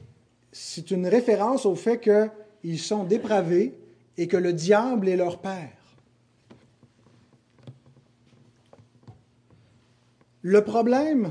[0.52, 3.78] c'est une référence au fait qu'ils sont dépravés
[4.18, 5.72] et que le diable est leur père.
[10.42, 11.30] Le problème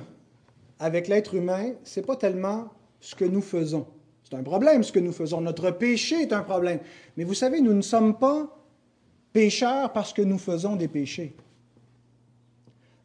[0.79, 3.85] avec l'être humain, ce n'est pas tellement ce que nous faisons.
[4.29, 5.41] C'est un problème ce que nous faisons.
[5.41, 6.79] Notre péché est un problème.
[7.17, 8.55] Mais vous savez, nous ne sommes pas
[9.33, 11.35] pécheurs parce que nous faisons des péchés.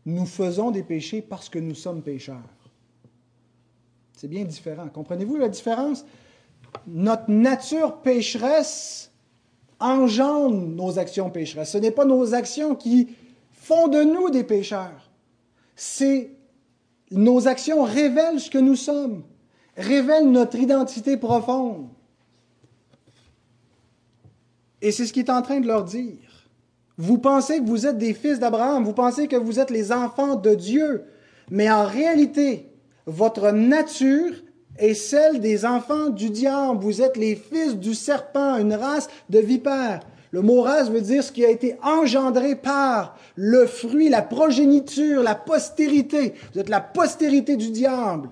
[0.06, 2.42] Nous faisons des péchés parce que nous sommes pécheurs.
[4.16, 4.88] C'est bien différent.
[4.88, 6.04] Comprenez-vous la différence?
[6.86, 9.10] Notre nature pécheresse
[9.80, 11.72] engendre nos actions pécheresses.
[11.72, 13.08] Ce n'est pas nos actions qui
[13.52, 15.10] font de nous des pécheurs.
[15.74, 16.30] C'est
[17.10, 19.22] nos actions révèlent ce que nous sommes,
[19.76, 21.88] révèlent notre identité profonde.
[24.82, 26.18] Et c'est ce qu'il est en train de leur dire.
[26.96, 30.36] Vous pensez que vous êtes des fils d'Abraham, vous pensez que vous êtes les enfants
[30.36, 31.04] de Dieu,
[31.50, 32.68] mais en réalité,
[33.06, 34.32] votre nature
[34.78, 36.80] est celle des enfants du diable.
[36.82, 40.00] Vous êtes les fils du serpent, une race de vipères.
[40.30, 45.22] Le mot race veut dire ce qui a été engendré par le fruit, la progéniture,
[45.22, 46.34] la postérité.
[46.52, 48.28] Vous êtes la postérité du diable.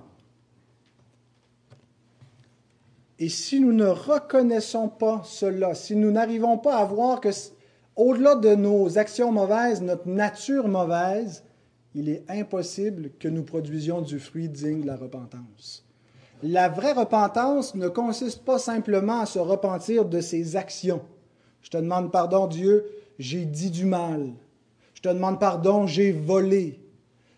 [3.19, 7.29] Et si nous ne reconnaissons pas cela, si nous n'arrivons pas à voir que,
[7.95, 11.43] au-delà de nos actions mauvaises, notre nature mauvaise,
[11.95, 15.85] il est impossible que nous produisions du fruit digne de la repentance.
[16.41, 21.01] La vraie repentance ne consiste pas simplement à se repentir de ses actions.
[21.61, 22.85] Je te demande pardon, Dieu,
[23.19, 24.31] j'ai dit du mal.
[24.95, 26.79] Je te demande pardon, j'ai volé.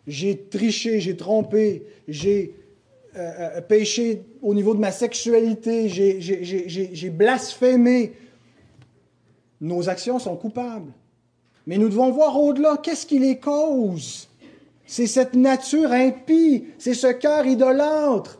[0.07, 2.55] J'ai triché, j'ai trompé, j'ai
[3.17, 8.13] euh, euh, péché au niveau de ma sexualité, j'ai blasphémé.
[9.61, 10.91] Nos actions sont coupables.
[11.67, 14.27] Mais nous devons voir au-delà, qu'est-ce qui les cause?
[14.85, 18.39] C'est cette nature impie, c'est ce cœur idolâtre,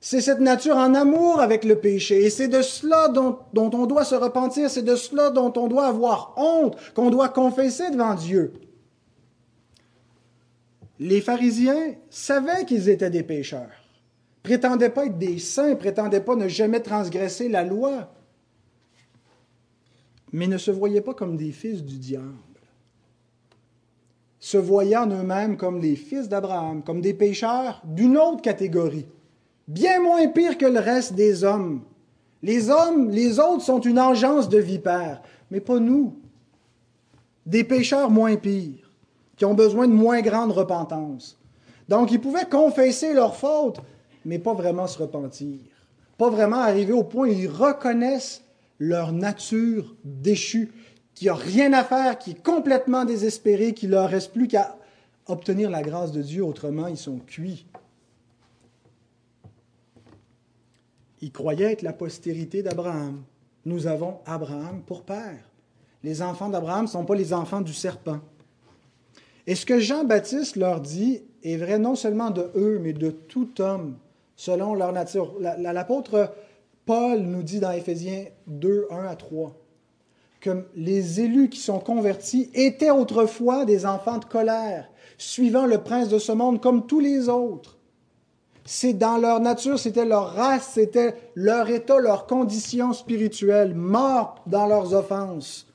[0.00, 2.24] c'est cette nature en amour avec le péché.
[2.24, 5.66] Et c'est de cela dont, dont on doit se repentir, c'est de cela dont on
[5.66, 8.52] doit avoir honte, qu'on doit confesser devant Dieu.
[11.00, 13.70] Les pharisiens savaient qu'ils étaient des pécheurs,
[14.42, 18.12] prétendaient pas être des saints, prétendaient pas ne jamais transgresser la loi,
[20.32, 22.34] mais ne se voyaient pas comme des fils du diable
[24.40, 29.06] se voyant eux-mêmes comme les fils d'Abraham, comme des pécheurs d'une autre catégorie,
[29.66, 31.82] bien moins pire que le reste des hommes.
[32.42, 36.16] Les hommes, les autres sont une engeance de vipères, mais pas nous.
[37.46, 38.90] Des pécheurs moins pires,
[39.36, 41.38] qui ont besoin de moins grande repentance.
[41.88, 43.80] Donc, ils pouvaient confesser leurs fautes,
[44.28, 45.58] mais pas vraiment se repentir.
[46.18, 48.44] Pas vraiment arriver au point où ils reconnaissent
[48.78, 50.70] leur nature déchue,
[51.14, 54.76] qui n'a rien à faire, qui est complètement désespéré, qui ne leur reste plus qu'à
[55.26, 57.66] obtenir la grâce de Dieu, autrement ils sont cuits.
[61.22, 63.22] Ils croyaient être la postérité d'Abraham.
[63.64, 65.40] Nous avons Abraham pour père.
[66.04, 68.20] Les enfants d'Abraham ne sont pas les enfants du serpent.
[69.46, 73.62] Et ce que Jean-Baptiste leur dit est vrai non seulement de eux, mais de tout
[73.62, 73.96] homme,
[74.38, 75.34] selon leur nature.
[75.58, 76.32] L'apôtre
[76.86, 79.54] Paul nous dit dans Éphésiens 2, 1 à 3
[80.40, 86.08] que les élus qui sont convertis étaient autrefois des enfants de colère, suivant le prince
[86.08, 87.76] de ce monde comme tous les autres.
[88.64, 94.66] C'est dans leur nature, c'était leur race, c'était leur état, leur condition spirituelle, morts dans
[94.66, 95.66] leurs offenses.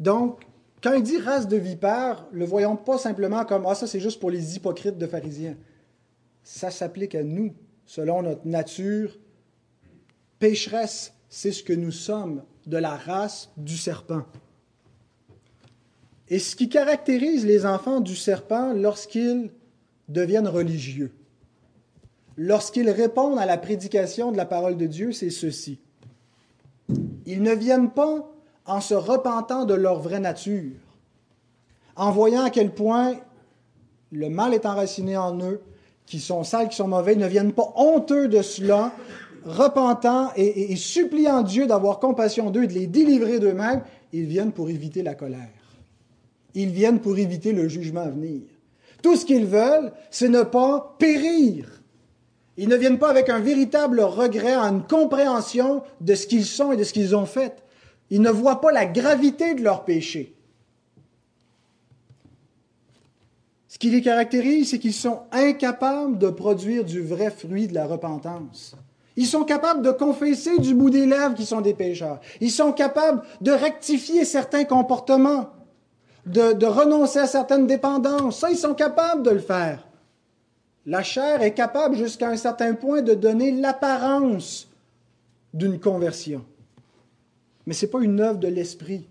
[0.00, 0.46] Donc,
[0.82, 4.20] quand il dit race de vipères, le voyons pas simplement comme Ah, ça c'est juste
[4.20, 5.56] pour les hypocrites de pharisiens.
[6.46, 7.52] Ça s'applique à nous,
[7.86, 9.18] selon notre nature
[10.38, 14.22] pécheresse, c'est ce que nous sommes de la race du serpent.
[16.28, 19.50] Et ce qui caractérise les enfants du serpent lorsqu'ils
[20.08, 21.10] deviennent religieux,
[22.36, 25.80] lorsqu'ils répondent à la prédication de la parole de Dieu, c'est ceci.
[27.26, 28.32] Ils ne viennent pas
[28.66, 30.76] en se repentant de leur vraie nature,
[31.96, 33.16] en voyant à quel point
[34.12, 35.60] le mal est enraciné en eux,
[36.06, 38.92] qu'ils sont sales, qu'ils sont mauvais, ne viennent pas honteux de cela,
[39.44, 45.02] repentant et, suppliant Dieu d'avoir compassion d'eux de les délivrer d'eux-mêmes, ils viennent pour éviter
[45.02, 45.48] la colère.
[46.54, 48.42] Ils viennent pour éviter le jugement à venir.
[49.02, 51.82] Tout ce qu'ils veulent, c'est ne pas périr.
[52.56, 56.76] Ils ne viennent pas avec un véritable regret, une compréhension de ce qu'ils sont et
[56.76, 57.62] de ce qu'ils ont fait.
[58.10, 60.35] Ils ne voient pas la gravité de leur péché.
[63.76, 67.86] Ce qui les caractérise, c'est qu'ils sont incapables de produire du vrai fruit de la
[67.86, 68.74] repentance.
[69.16, 72.22] Ils sont capables de confesser du bout des lèvres qu'ils sont des pécheurs.
[72.40, 75.50] Ils sont capables de rectifier certains comportements,
[76.24, 78.40] de, renoncer à certaines dépendances.
[78.40, 79.86] Ça, ils sont capables de le faire.
[80.86, 84.68] La chair est capable jusqu'à un certain point de donner l'apparence
[85.52, 86.46] d'une conversion.
[87.66, 89.06] Mais ce n'est pas une œuvre de l'esprit.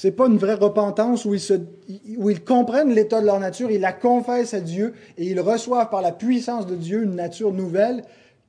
[0.00, 3.92] Ce n'est pas une vraie repentance où ils, comprennent l'état de leur nature, ils la
[3.92, 8.04] confessent à Dieu et ils reçoivent par la puissance de Dieu une nature nouvelle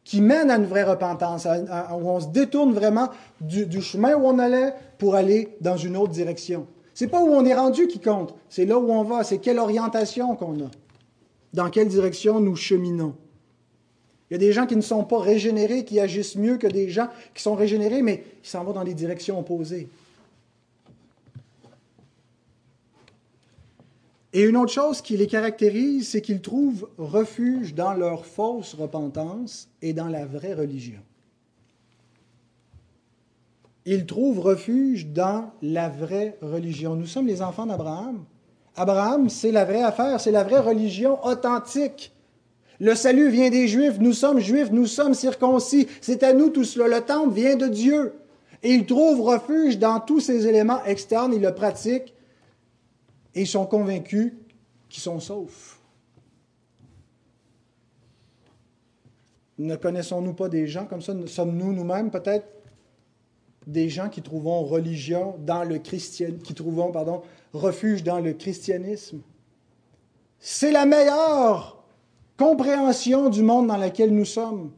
[0.05, 3.09] qui mène à une vraie repentance, où on se détourne vraiment
[3.41, 6.67] du, chemin où on allait pour aller dans une autre direction.
[6.93, 9.59] C'est pas où on est rendu qui compte, c'est là où on va, c'est quelle
[9.59, 10.71] orientation qu'on a,
[11.53, 13.13] dans quelle direction nous cheminons.
[14.29, 16.87] Il y a des gens qui ne sont pas régénérés, qui agissent mieux que des
[16.87, 19.89] gens qui sont régénérés, mais ils s'en vont dans des directions opposées.
[24.33, 29.67] Et une autre chose qui les caractérise, c'est qu'ils trouvent refuge dans leur fausse repentance
[29.81, 30.99] et dans la vraie religion.
[33.85, 36.95] Ils trouvent refuge dans la vraie religion.
[36.95, 38.23] Nous sommes les enfants d'Abraham.
[38.77, 42.13] Abraham, c'est la vraie affaire, c'est la vraie religion authentique.
[42.79, 46.63] Le salut vient des Juifs, nous sommes Juifs, nous sommes circoncis, c'est à nous tout
[46.63, 46.87] cela.
[46.87, 48.13] Le temple vient de Dieu.
[48.63, 52.13] Et ils trouvent refuge dans tous ces éléments externes, ils le pratiquent
[53.35, 54.33] et sont convaincus
[54.89, 55.79] qu'ils sont saufs.
[59.57, 61.13] Ne connaissons-nous pas des gens comme ça?
[61.27, 62.47] Sommes-nous nous-mêmes peut-être
[63.67, 67.21] des gens qui trouvons religion dans le christian, qui trouvons pardon,
[67.53, 69.21] refuge dans le christianisme?
[70.39, 71.83] C'est la meilleure
[72.37, 74.71] compréhension du monde dans lequel nous sommes.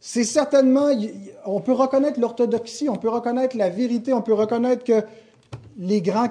[0.00, 0.88] C'est certainement,
[1.44, 5.04] on peut reconnaître l'orthodoxie, on peut reconnaître la vérité, on peut reconnaître que
[5.78, 6.30] les, grands,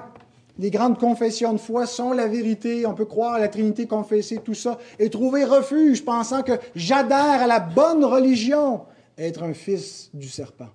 [0.58, 4.38] les grandes confessions de foi sont la vérité, on peut croire à la Trinité confessée,
[4.44, 8.82] tout ça, et trouver refuge pensant que j'adhère à la bonne religion,
[9.16, 10.70] être un fils du serpent.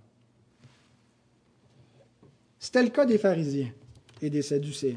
[2.59, 3.71] C'était le cas des pharisiens
[4.21, 4.95] et des sadducéens.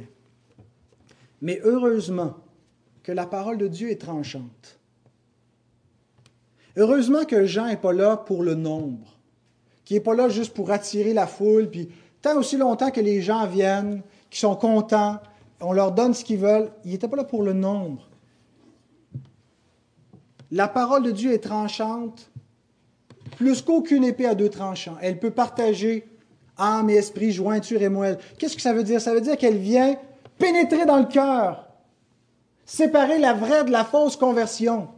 [1.42, 2.34] Mais heureusement
[3.02, 4.78] que la parole de Dieu est tranchante.
[6.76, 9.18] Heureusement que Jean n'est pas là pour le nombre,
[9.84, 11.88] qui n'est pas là juste pour attirer la foule, puis
[12.22, 15.18] tant aussi longtemps que les gens viennent, qui sont contents,
[15.60, 18.08] on leur donne ce qu'ils veulent, il n'était pas là pour le nombre.
[20.50, 22.30] La parole de Dieu est tranchante,
[23.36, 24.96] plus qu'aucune épée à deux tranchants.
[25.00, 26.08] Elle peut partager
[26.56, 28.18] âme et esprit, jointure et moelle.
[28.38, 29.00] Qu'est-ce que ça veut dire?
[29.00, 29.96] Ça veut dire qu'elle vient
[30.38, 31.68] pénétrer dans le cœur,
[32.64, 34.88] séparer la vraie de la fausse conversion.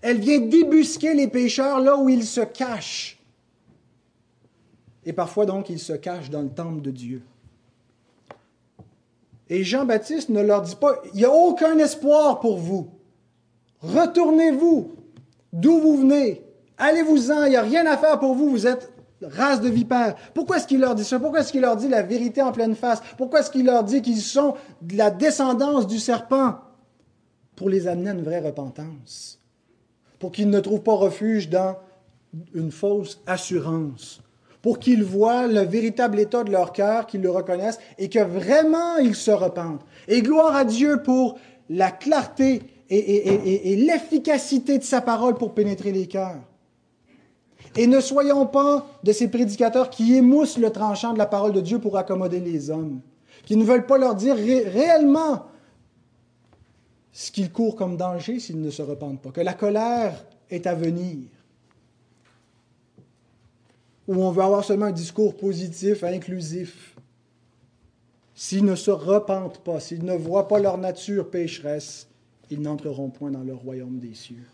[0.00, 3.18] Elle vient débusquer les pécheurs là où ils se cachent.
[5.04, 7.22] Et parfois donc, ils se cachent dans le temple de Dieu.
[9.48, 12.88] Et Jean-Baptiste ne leur dit pas, il n'y a aucun espoir pour vous.
[13.80, 14.92] Retournez-vous
[15.52, 16.42] d'où vous venez.
[16.78, 20.16] Allez-vous-en, il n'y a rien à faire pour vous, vous êtes race de vipères.
[20.34, 21.18] Pourquoi est-ce qu'il leur dit ça?
[21.18, 23.00] Pourquoi est-ce qu'il leur dit la vérité en pleine face?
[23.16, 26.56] Pourquoi est-ce qu'il leur dit qu'ils sont de la descendance du serpent?
[27.54, 29.40] Pour les amener à une vraie repentance
[30.18, 31.76] pour qu'ils ne trouvent pas refuge dans
[32.54, 34.20] une fausse assurance,
[34.66, 38.96] pour qu'ils voient le véritable état de leur cœur, qu'ils le reconnaissent et que vraiment
[38.96, 39.82] ils se repentent.
[40.08, 41.38] Et gloire à Dieu pour
[41.70, 46.40] la clarté et, l'efficacité de sa parole pour pénétrer les cœurs.
[47.76, 51.60] Et ne soyons pas de ces prédicateurs qui émoussent le tranchant de la parole de
[51.60, 53.02] Dieu pour accommoder les hommes,
[53.44, 55.44] qui ne veulent pas leur dire réellement
[57.12, 60.74] ce qu'ils courent comme danger s'ils ne se repentent pas, que la colère est à
[60.74, 61.18] venir,
[64.08, 66.94] où on veut avoir seulement un discours positif, inclusif.
[68.34, 72.06] S'ils ne se repentent pas, s'ils ne voient pas leur nature pécheresse,
[72.50, 74.44] ils n'entreront point dans le royaume des cieux.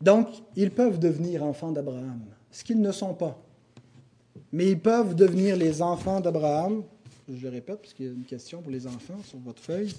[0.00, 3.36] Donc, ils peuvent devenir enfants d'Abraham, ce qu'ils ne sont pas.
[4.52, 6.84] Mais ils peuvent devenir les enfants d'Abraham,
[7.28, 9.94] je le répète, parce qu'il y a une question pour les enfants sur votre feuille,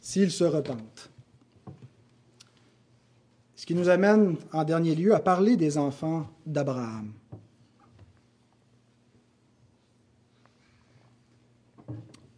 [0.00, 1.11] s'ils se repentent.
[3.62, 7.12] Ce qui nous amène en dernier lieu à parler des enfants d'Abraham.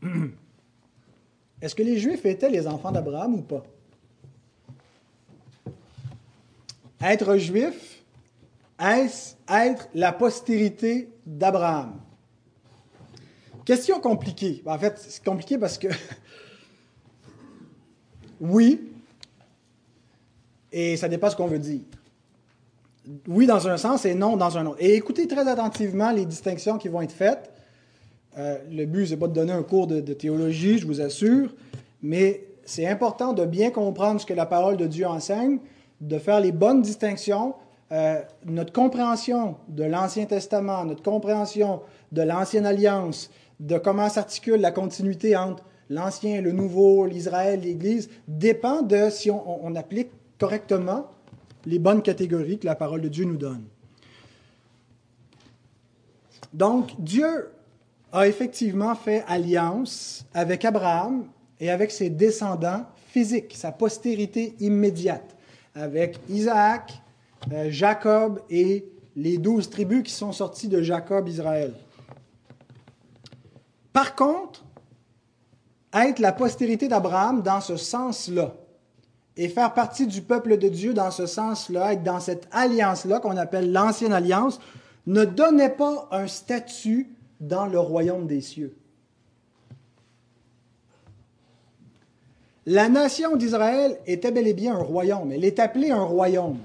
[1.63, 3.65] Est-ce que les Juifs étaient les enfants d'Abraham ou pas?
[7.01, 8.05] Être juif,
[8.79, 12.03] est-ce être la postérité d'Abraham?
[13.65, 14.63] Question compliquée.
[14.67, 15.89] En fait, c'est compliqué parce que
[18.41, 18.94] oui,
[20.77, 21.83] et ça dépend ce qu'on veut dire.
[23.29, 24.79] Oui dans un sens et non dans un autre.
[24.81, 27.53] Et écoutez très attentivement les distinctions qui vont être faites.
[28.37, 31.55] Euh, le but, ce n'est pas de donner un cours de, théologie, je vous assure,
[32.03, 35.59] mais c'est important de bien comprendre ce que la parole de Dieu enseigne,
[36.01, 37.55] de faire les bonnes distinctions.
[37.93, 44.73] Euh, notre compréhension de l'Ancien Testament, notre compréhension de l'Ancienne Alliance, de comment s'articule la
[44.73, 51.11] continuité entre l'Ancien, le Nouveau, l'Israël, l'Église, dépend de si on, applique correctement
[51.67, 53.65] les bonnes catégories que la parole de Dieu nous donne.
[56.53, 57.51] Donc, Dieu
[58.13, 61.27] a effectivement fait alliance avec Abraham
[61.59, 65.35] et avec ses descendants physiques, sa postérité immédiate,
[65.75, 66.93] avec Isaac,
[67.53, 71.73] euh, Jacob et les douze tribus qui sont sorties de Jacob, Israël.
[73.93, 74.65] Par contre,
[75.93, 78.55] être la postérité d'Abraham dans ce sens-là
[79.37, 83.37] et faire partie du peuple de Dieu dans ce sens-là, être dans cette alliance-là qu'on
[83.37, 84.61] appelle l'ancienne alliance,
[85.07, 87.11] ne donnait pas un statut
[87.41, 88.77] dans le royaume des cieux.
[92.67, 95.33] La nation d'Israël était bel et bien un royaume.
[95.33, 96.59] Elle est appelée un royaume.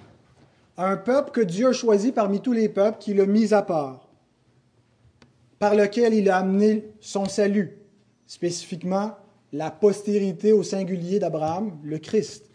[0.77, 4.07] Un peuple que Dieu a choisi parmi tous les peuples, qu'il a mis à part,
[5.57, 7.77] par lequel il a amené son salut,
[8.27, 9.11] spécifiquement
[9.51, 12.48] la postérité au singulier d'Abraham, le Christ.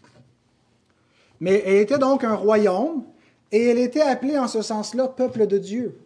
[1.39, 3.03] Mais elle était donc un royaume
[3.51, 5.99] et elle était appelée en ce sens-là peuple de Dieu.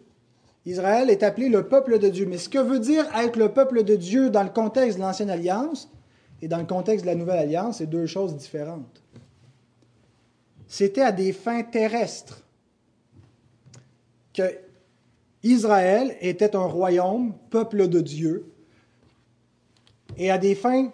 [0.66, 2.26] Israël est appelé le peuple de Dieu.
[2.26, 5.30] Mais ce que veut dire être le peuple de Dieu dans le contexte de l'Ancienne
[5.30, 5.90] Alliance
[6.42, 9.02] et dans le contexte de la Nouvelle Alliance, c'est deux choses différentes.
[10.68, 12.44] C'était à des fins terrestres
[14.32, 14.42] que
[15.42, 18.52] Israël était un royaume, peuple de Dieu,
[20.16, 20.92] et à des fins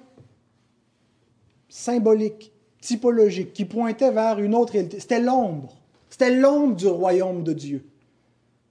[1.68, 2.52] symboliques,
[2.86, 5.00] typologiques, qui pointaient vers une autre réalité.
[5.00, 5.74] C'était l'ombre.
[6.08, 7.84] C'était l'ombre du royaume de Dieu.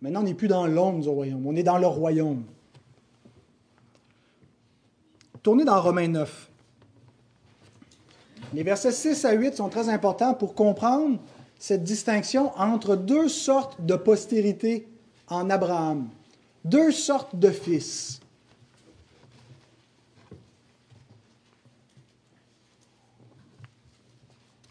[0.01, 2.43] Maintenant, on n'est plus dans l'ombre du royaume, on est dans le royaume.
[5.43, 6.49] Tournez dans Romains 9.
[8.53, 11.19] Les versets 6 à 8 sont très importants pour comprendre
[11.59, 14.87] cette distinction entre deux sortes de postérité
[15.27, 16.07] en Abraham,
[16.63, 18.19] deux sortes de fils.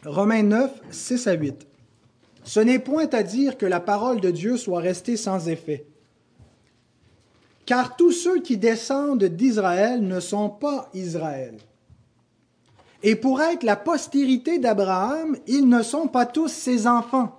[0.04, 1.66] Romains 9, 6 à 8.
[2.44, 5.86] Ce n'est point à dire que la parole de Dieu soit restée sans effet.
[7.64, 11.56] Car tous ceux qui descendent d'Israël ne sont pas Israël.
[13.02, 17.38] Et pour être la postérité d'Abraham, ils ne sont pas tous ses enfants.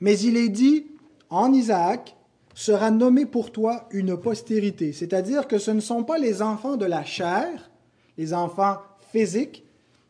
[0.00, 0.86] Mais il est dit,
[1.30, 2.16] en Isaac,
[2.54, 4.92] sera nommé pour toi une postérité.
[4.92, 7.70] C'est-à-dire que ce ne sont pas les enfants de la chair,
[8.18, 8.78] les enfants
[9.10, 9.64] physiques,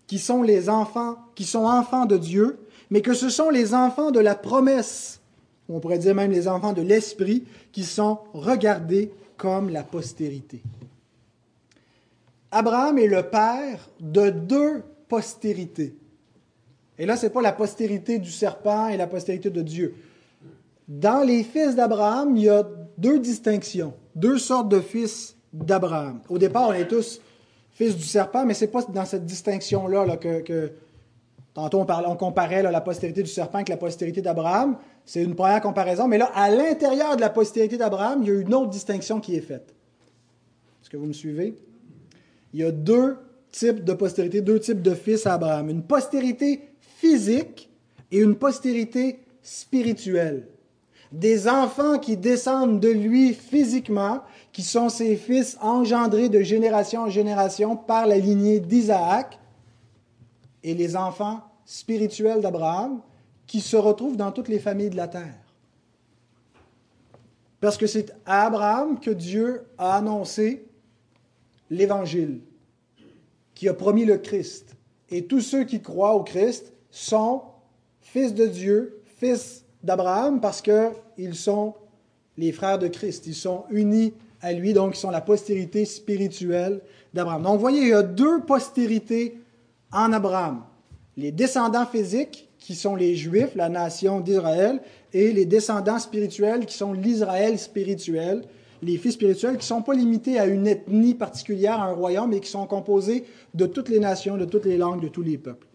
[0.07, 2.59] qui sont les enfants, qui sont enfants de Dieu,
[2.91, 5.21] mais que ce sont les enfants de la promesse,
[5.69, 10.63] on pourrait dire même les enfants de l'esprit, qui sont regardés comme la postérité.
[12.51, 15.97] Abraham est le père de deux postérités.
[16.99, 19.95] Et là, ce n'est pas la postérité du serpent et la postérité de Dieu.
[20.87, 26.21] Dans les fils d'Abraham, il y a deux distinctions, deux sortes de fils d'Abraham.
[26.29, 27.21] Au départ, on est tous
[27.73, 30.73] fils du serpent, mais ce n'est pas dans cette distinction-là que,
[31.55, 34.79] Tantôt, on, on comparait la postérité du serpent avec la postérité d'Abraham.
[35.05, 36.09] C'est une première comparaison.
[36.09, 39.37] Mais là, à l'intérieur de la postérité d'Abraham, il y a une autre distinction qui
[39.37, 39.75] est faite.
[40.81, 41.55] Est-ce que vous me suivez?
[42.55, 43.19] Il y a deux
[43.51, 45.69] types de postérité, deux types de fils à Abraham.
[45.69, 47.69] Une postérité physique
[48.11, 50.47] et une postérité spirituelle.
[51.11, 54.23] Des enfants qui descendent de lui physiquement,
[54.53, 59.39] qui sont ses fils engendrés de génération en génération par la lignée d'Isaac,
[60.63, 63.01] et les enfants spirituels d'Abraham
[63.47, 65.39] qui se retrouvent dans toutes les familles de la terre.
[67.61, 70.67] Parce que c'est à Abraham que Dieu a annoncé
[71.71, 72.41] l'Évangile,
[73.55, 74.75] qui a promis le Christ.
[75.11, 77.43] Et tous ceux qui croient au Christ sont
[78.01, 81.75] fils de Dieu, fils d'Abraham, parce qu'ils sont
[82.37, 83.27] les frères de Christ.
[83.27, 86.81] Ils sont unis à lui, donc ils sont la postérité spirituelle
[87.15, 87.43] d'Abraham.
[87.43, 89.39] Donc, vous voyez, il y a deux postérités
[89.93, 90.65] en Abraham.
[91.17, 94.81] Les descendants physiques, qui sont les Juifs, la nation d'Israël,
[95.13, 98.43] et les descendants spirituels, qui sont l'Israël spirituel,
[98.83, 102.31] les fils spirituels, qui ne sont pas limités à une ethnie particulière, à un royaume,
[102.31, 103.25] mais qui sont composés
[103.55, 105.67] de toutes les nations, de toutes les langues, de tous les peuples.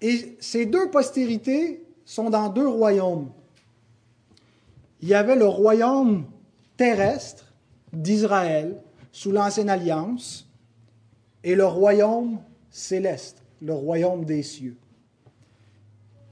[0.00, 3.30] Et ces deux postérités sont dans deux royaumes.
[5.00, 6.24] Il y avait le royaume
[6.82, 7.44] terrestre
[7.92, 8.76] d'Israël
[9.12, 10.48] sous l'Ancienne Alliance,
[11.44, 12.38] et le royaume
[12.70, 14.76] céleste, le royaume des cieux.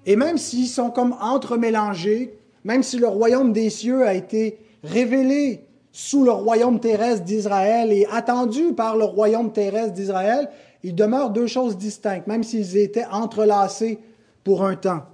[0.07, 5.68] Et même s'ils sont comme entremélangés, même si le royaume des cieux a été révélé
[5.92, 10.51] sous le royaume terrestre d'Israël et attendu par le royaume terrestre d'Israël,
[10.82, 14.01] il demeure deux choses distinctes, même s'ils étaient entrelacés
[14.42, 15.05] pour un temps.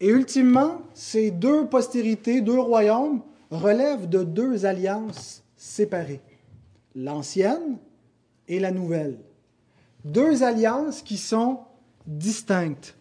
[0.00, 3.20] Et ultimement, ces deux postérités, deux royaumes,
[3.52, 6.20] relèvent de deux alliances séparées.
[6.94, 7.78] L'ancienne
[8.48, 9.18] et la nouvelle.
[10.04, 11.58] Deux alliances qui sont
[12.06, 12.96] distinctes.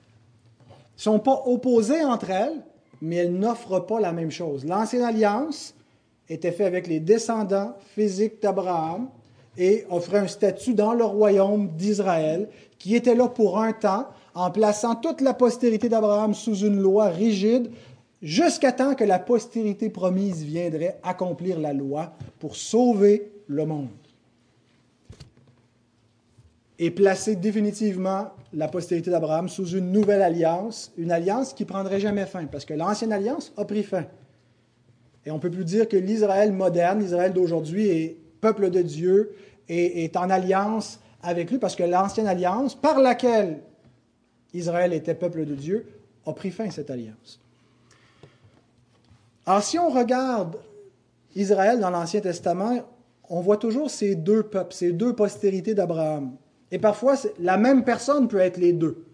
[0.98, 2.62] ne sont pas opposées entre elles,
[3.02, 4.66] mais elles n'offrent pas la même chose.
[4.66, 5.74] L'ancienne alliance
[6.30, 9.10] était faite avec les descendants physiques d'Abraham
[9.58, 14.50] et offrait un statut dans le royaume d'Israël qui était là pour un temps en
[14.50, 17.70] plaçant toute la postérité d'Abraham sous une loi rigide
[18.22, 23.90] jusqu'à temps que la postérité promise viendrait accomplir la loi pour sauver le monde
[26.80, 32.26] et placer définitivement la postérité d'Abraham sous une nouvelle alliance, une alliance qui prendrait jamais
[32.26, 34.06] fin, parce que l'ancienne alliance a pris fin.
[35.26, 39.36] Et on ne peut plus dire que l'Israël moderne, l'Israël d'aujourd'hui, est peuple de Dieu
[39.70, 43.60] et est en alliance avec lui parce que l'ancienne alliance, par laquelle
[44.54, 45.86] Israël était peuple de Dieu,
[46.26, 47.40] a pris fin cette alliance.
[49.46, 50.58] Alors si on regarde
[51.36, 52.80] Israël dans l'Ancien Testament,
[53.30, 56.36] on voit toujours ces deux peuples, ces deux postérités d'Abraham.
[56.72, 59.06] Et parfois, la même personne peut être les deux.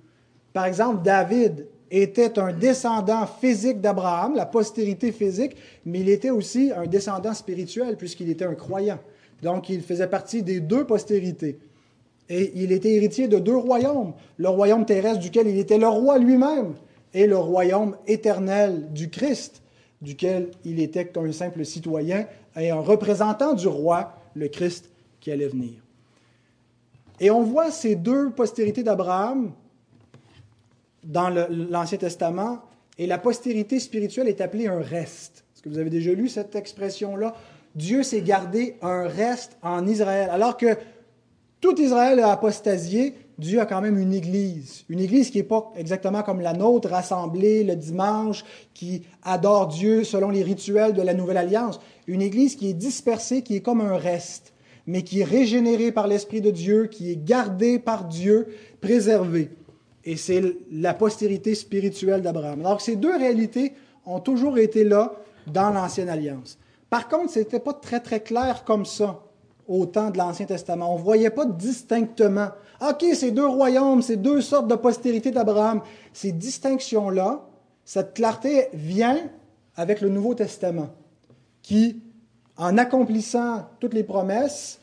[0.53, 5.55] Par exemple, David était un descendant physique d'Abraham, la postérité physique,
[5.85, 8.99] mais il était aussi un descendant spirituel puisqu'il était un croyant.
[9.41, 11.59] Donc, il faisait partie des deux postérités.
[12.29, 16.17] Et il était héritier de deux royaumes, le royaume terrestre duquel il était le roi
[16.17, 16.73] lui-même
[17.13, 19.61] et le royaume éternel du Christ,
[20.01, 24.89] duquel il était qu'un simple citoyen et un représentant du roi, le Christ
[25.19, 25.73] qui allait venir.
[27.19, 29.51] Et on voit ces deux postérités d'Abraham
[31.03, 32.61] dans l'Ancien Testament,
[32.97, 35.45] et la postérité spirituelle est appelée un reste.
[35.53, 37.35] Est-ce que vous avez déjà lu cette expression-là?
[37.75, 40.29] Dieu s'est gardé un reste en Israël.
[40.31, 40.77] Alors que
[41.61, 44.83] tout Israël a apostasié, Dieu a quand même une église.
[44.89, 50.03] Une église qui n'est pas exactement comme la nôtre, rassemblée le dimanche, qui adore Dieu
[50.03, 51.79] selon les rituels de la Nouvelle Alliance.
[52.07, 54.53] Une église qui est dispersée, qui est comme un reste,
[54.87, 58.47] mais qui est régénérée par l'Esprit de Dieu, qui est gardée par Dieu,
[58.81, 59.51] préservée.
[60.03, 62.61] Et c'est la postérité spirituelle d'Abraham.
[62.61, 63.73] Alors ces deux réalités
[64.05, 65.13] ont toujours été là
[65.45, 66.57] dans l'Ancienne Alliance.
[66.89, 69.26] Par contre, ce n'était pas très très clair comme ça
[69.67, 70.93] au temps de l'Ancien Testament.
[70.93, 72.49] On ne voyait pas distinctement.
[72.81, 75.81] OK, ces deux royaumes, ces deux sortes de postérité d'Abraham,
[76.13, 77.41] ces distinctions-là,
[77.83, 79.19] cette clarté vient
[79.75, 80.89] avec le Nouveau Testament,
[81.61, 82.01] qui,
[82.57, 84.79] en accomplissant toutes les promesses,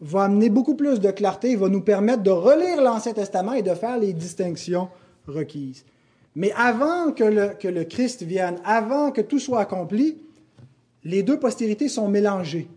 [0.00, 3.74] va amener beaucoup plus de clarté, va nous permettre de relire l'Ancien Testament et de
[3.74, 4.88] faire les distinctions
[5.26, 5.84] requises.
[6.34, 10.16] Mais avant que que le Christ vienne, avant que tout soit accompli,
[11.04, 12.68] les deux postérités sont mélangées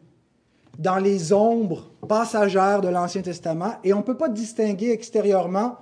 [0.79, 5.77] dans les ombres passagères de l'Ancien Testament et on ne peut pas distinguer extérieurement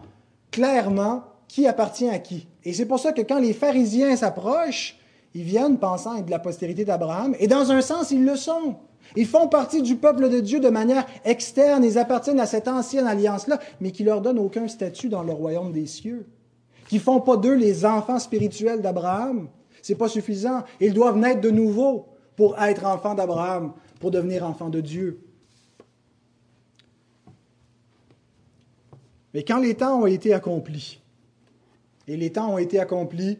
[0.52, 2.48] clairement qui appartient à qui.
[2.64, 4.98] Et c'est pour ça que quand les pharisiens s'approchent,
[5.36, 8.76] ils viennent pensant être de la postérité d'Abraham, et dans un sens, ils le sont.
[9.16, 13.08] Ils font partie du peuple de Dieu de manière externe, ils appartiennent à cette ancienne
[13.08, 16.26] alliance-là, mais qui leur donne aucun statut dans le royaume des cieux,
[16.88, 19.48] qui font pas d'eux les enfants spirituels d'Abraham.
[19.82, 20.64] C'est pas suffisant.
[20.80, 23.74] Ils doivent naître de nouveau pour être enfants d'Abraham,
[24.04, 25.22] pour devenir enfants de Dieu.
[29.34, 31.00] Mais quand les temps ont été accomplis,
[32.10, 33.40] et les temps ont été accomplis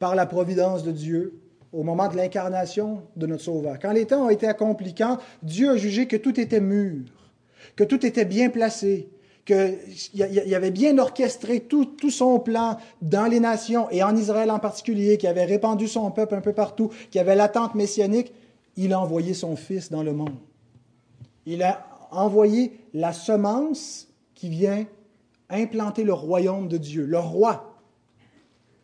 [0.00, 1.38] par la providence de Dieu
[1.72, 5.70] au moment de l'incarnation de notre Sauveur, quand les temps ont été accomplis, quand Dieu
[5.70, 7.04] a jugé que tout était mûr,
[7.76, 9.10] que tout était bien placé,
[9.44, 14.58] qu'il avait bien orchestré tout, tout, son plan dans les nations et en Israël en
[14.58, 18.32] particulier, qui avait répandu son peuple un peu partout, qui avait l'attente messianique,
[18.84, 20.36] il a envoyé son Fils dans le monde.
[21.46, 24.84] Il a envoyé la semence qui vient
[25.48, 27.76] implanter le royaume de Dieu, le roi.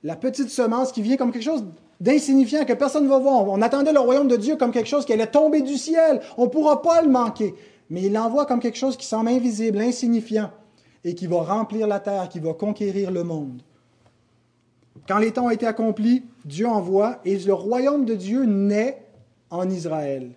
[0.03, 1.65] La petite semence qui vient comme quelque chose
[2.01, 3.49] d'insignifiant que personne ne va voir.
[3.49, 6.21] On attendait le royaume de Dieu comme quelque chose qui allait tomber du ciel.
[6.37, 7.55] On ne pourra pas le manquer
[7.91, 10.51] mais il l'envoie comme quelque chose qui semble invisible, insignifiant,
[11.05, 13.63] et qui va remplir la terre, qui va conquérir le monde.
[15.07, 19.06] Quand les temps ont été accomplis, Dieu envoie, et le royaume de Dieu naît
[19.51, 20.31] en Israël.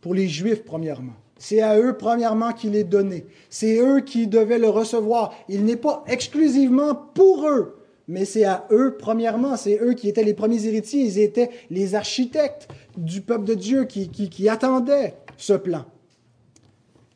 [0.00, 1.14] Pour les Juifs, premièrement.
[1.38, 3.26] C'est à eux, premièrement, qu'il est donné.
[3.48, 5.34] C'est eux qui devaient le recevoir.
[5.48, 7.78] Il n'est pas exclusivement pour eux,
[8.08, 9.56] mais c'est à eux, premièrement.
[9.56, 11.02] C'est eux qui étaient les premiers héritiers.
[11.02, 15.86] Ils étaient les architectes du peuple de Dieu qui, qui attendaient ce plan.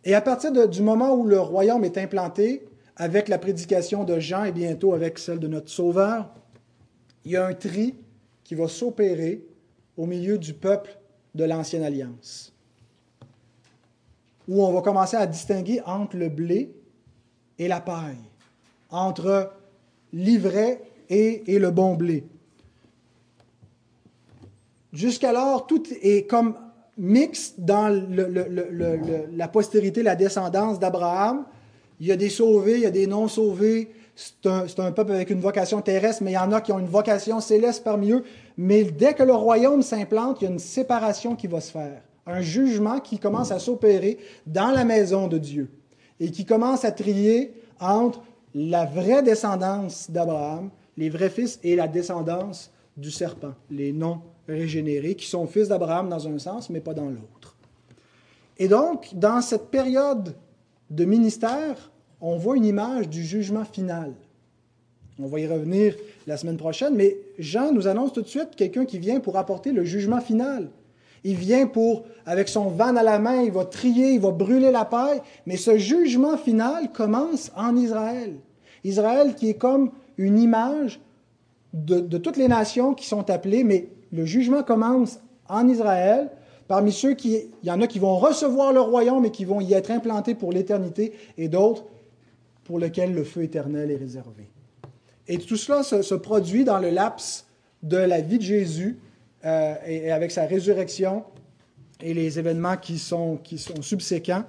[0.04, 2.64] Et à partir du moment où le royaume est implanté,
[2.96, 6.30] avec la prédication de Jean et bientôt avec celle de notre Sauveur,
[7.24, 7.94] il y a un tri
[8.44, 9.44] qui va s'opérer
[9.96, 10.98] au milieu du peuple
[11.34, 12.52] de l'Ancienne Alliance,
[14.48, 16.74] où on va commencer à distinguer entre le blé
[17.58, 18.18] et la paille,
[18.90, 19.52] entre
[20.12, 22.24] l'ivraie et, le bon blé.
[24.92, 26.54] Jusqu'alors, tout est comme
[26.96, 27.88] mixte dans
[29.32, 31.44] la postérité, la descendance d'Abraham.
[32.00, 33.90] Il y a des sauvés, il y a des non-sauvés.
[34.16, 36.86] C'est un, peuple avec une vocation terrestre, mais il y en a qui ont une
[36.86, 38.22] vocation céleste parmi eux.
[38.56, 42.00] Mais dès que le royaume s'implante, il y a une séparation qui va se faire.
[42.26, 45.68] Un jugement qui commence à s'opérer dans la maison de Dieu
[46.20, 48.22] et qui commence à trier entre
[48.54, 55.16] la vraie descendance d'Abraham, les vrais fils, et la descendance du serpent, les non régénérés,
[55.16, 57.56] qui sont fils d'Abraham dans un sens, mais pas dans l'autre.
[58.58, 60.36] Et donc, dans cette période
[60.88, 61.90] de ministère,
[62.26, 64.12] on voit une image du jugement final.
[65.20, 65.94] On va y revenir
[66.26, 69.72] la semaine prochaine, mais Jean nous annonce tout de suite quelqu'un qui vient pour apporter
[69.72, 70.68] le jugement final.
[71.22, 74.70] Il vient pour, avec son van à la main, il va trier, il va brûler
[74.70, 78.36] la paille, mais ce jugement final commence en Israël.
[78.84, 81.00] Israël qui est comme une image
[81.74, 86.30] de, de toutes les nations qui sont appelées, mais le jugement commence en Israël.
[86.68, 89.60] Parmi ceux qui, il y en a qui vont recevoir le royaume et qui vont
[89.60, 91.84] y être implantés pour l'éternité, et d'autres
[92.64, 94.48] pour lesquels le feu éternel est réservé.
[95.28, 97.46] Et tout cela se, produit dans le laps
[97.82, 98.98] de la vie de Jésus
[99.44, 101.24] euh, et, avec sa résurrection
[102.00, 104.44] et les événements qui sont, qui sont subséquents.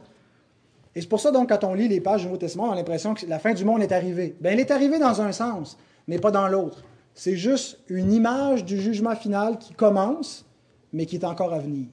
[0.95, 2.75] Et c'est pour ça, donc, quand on lit les pages du Nouveau Testament, on a
[2.75, 4.35] l'impression que la fin du monde est arrivée.
[4.39, 6.83] Bien, elle est arrivée dans un sens, mais pas dans l'autre.
[7.13, 10.45] C'est juste une image du jugement final qui commence,
[10.91, 11.87] mais qui est encore à venir.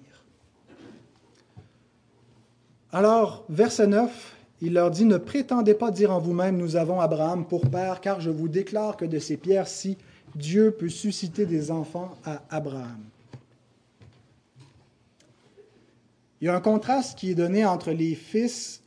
[2.93, 7.45] Alors, verset 9, il leur dit, Ne prétendez pas dire en vous-même, nous avons Abraham
[7.45, 9.99] pour père, car je vous déclare que de ces pierres-ci,
[10.37, 13.01] Dieu peut susciter des enfants à Abraham.
[16.41, 18.83] Il y a un contraste qui est donné entre les fils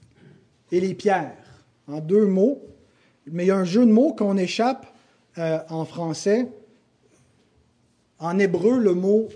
[0.71, 1.37] et les pierres,
[1.87, 2.61] en deux mots,
[3.27, 4.87] mais il y a un jeu de mots qu'on échappe
[5.37, 6.47] euh, en français.
[8.17, 9.27] En hébreu, le mot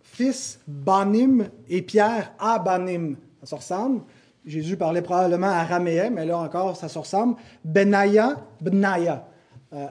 [0.00, 3.16] fils, banim, et pierre, abanim.
[3.40, 4.02] Ça se ressemble.
[4.48, 7.36] Jésus parlait probablement araméen, mais là encore, ça se ressemble.
[7.64, 9.28] Benaya, Benaya,
[9.74, 9.86] euh,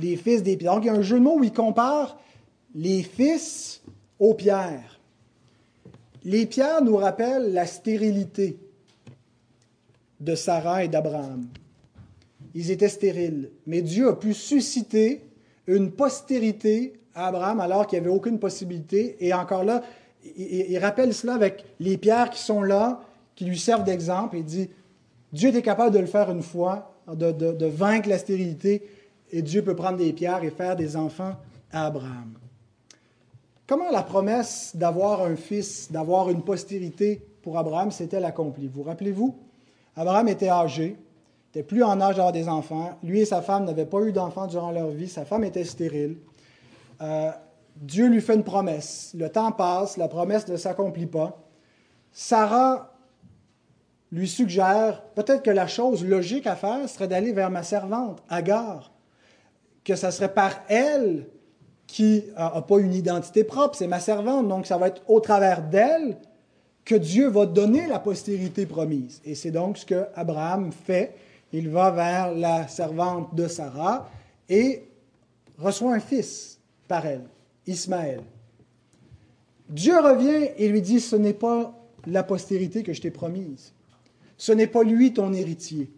[0.00, 0.74] les fils des pierres.
[0.74, 2.16] Donc, il y a un jeu de mots où il compare
[2.72, 3.82] les fils
[4.20, 5.00] aux pierres.
[6.22, 8.58] Les pierres nous rappellent la stérilité
[10.20, 11.48] de Sarah et d'Abraham.
[12.54, 15.22] Ils étaient stériles, mais Dieu a pu susciter
[15.66, 19.16] une postérité à Abraham alors qu'il n'y avait aucune possibilité.
[19.18, 19.82] Et encore là,
[20.36, 23.00] il rappelle cela avec les pierres qui sont là,
[23.36, 24.68] qui lui servent d'exemple et dit,
[25.32, 28.88] Dieu était capable de le faire une fois, de, vaincre la stérilité,
[29.30, 31.34] et Dieu peut prendre des pierres et faire des enfants
[31.70, 32.34] à Abraham.
[33.66, 38.68] Comment la promesse d'avoir un fils, d'avoir une postérité pour Abraham s'est-elle accomplie?
[38.68, 39.36] Vous rappelez-vous?
[39.96, 40.96] Abraham était âgé,
[41.48, 42.96] n'était plus en âge d'avoir des enfants.
[43.02, 45.08] Lui et sa femme n'avaient pas eu d'enfants durant leur vie.
[45.08, 46.18] Sa femme était stérile.
[47.02, 47.30] Euh,
[47.74, 49.12] Dieu lui fait une promesse.
[49.18, 51.42] Le temps passe, la promesse ne s'accomplit pas.
[52.12, 52.95] Sarah
[54.12, 58.92] lui suggère peut-être que la chose logique à faire serait d'aller vers ma servante, Agar,
[59.84, 61.26] que ça serait par elle
[61.86, 65.62] qui n'a pas une identité propre, c'est ma servante, donc ça va être au travers
[65.62, 66.16] d'elle
[66.84, 69.20] que Dieu va donner la postérité promise.
[69.24, 71.14] Et c'est donc ce que Abraham fait.
[71.52, 74.08] Il va vers la servante de Sarah
[74.48, 74.88] et
[75.58, 77.24] reçoit un fils par elle,
[77.66, 78.20] Ismaël.
[79.68, 81.72] Dieu revient et lui dit, ce n'est pas
[82.06, 83.72] la postérité que je t'ai promise.
[84.36, 85.90] Ce n'est pas lui ton héritier.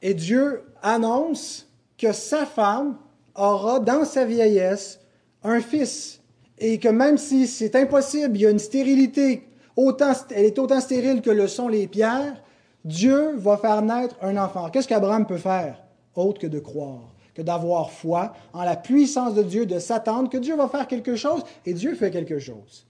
[0.00, 2.96] Et Dieu annonce que sa femme
[3.34, 5.00] aura dans sa vieillesse
[5.42, 6.20] un fils.
[6.58, 10.80] Et que même si c'est impossible, il y a une stérilité, autant, elle est autant
[10.80, 12.42] stérile que le sont les pierres,
[12.84, 14.70] Dieu va faire naître un enfant.
[14.70, 15.82] Qu'est-ce qu'Abraham peut faire
[16.14, 20.36] autre que de croire, que d'avoir foi en la puissance de Dieu, de s'attendre que
[20.36, 22.86] Dieu va faire quelque chose, et Dieu fait quelque chose.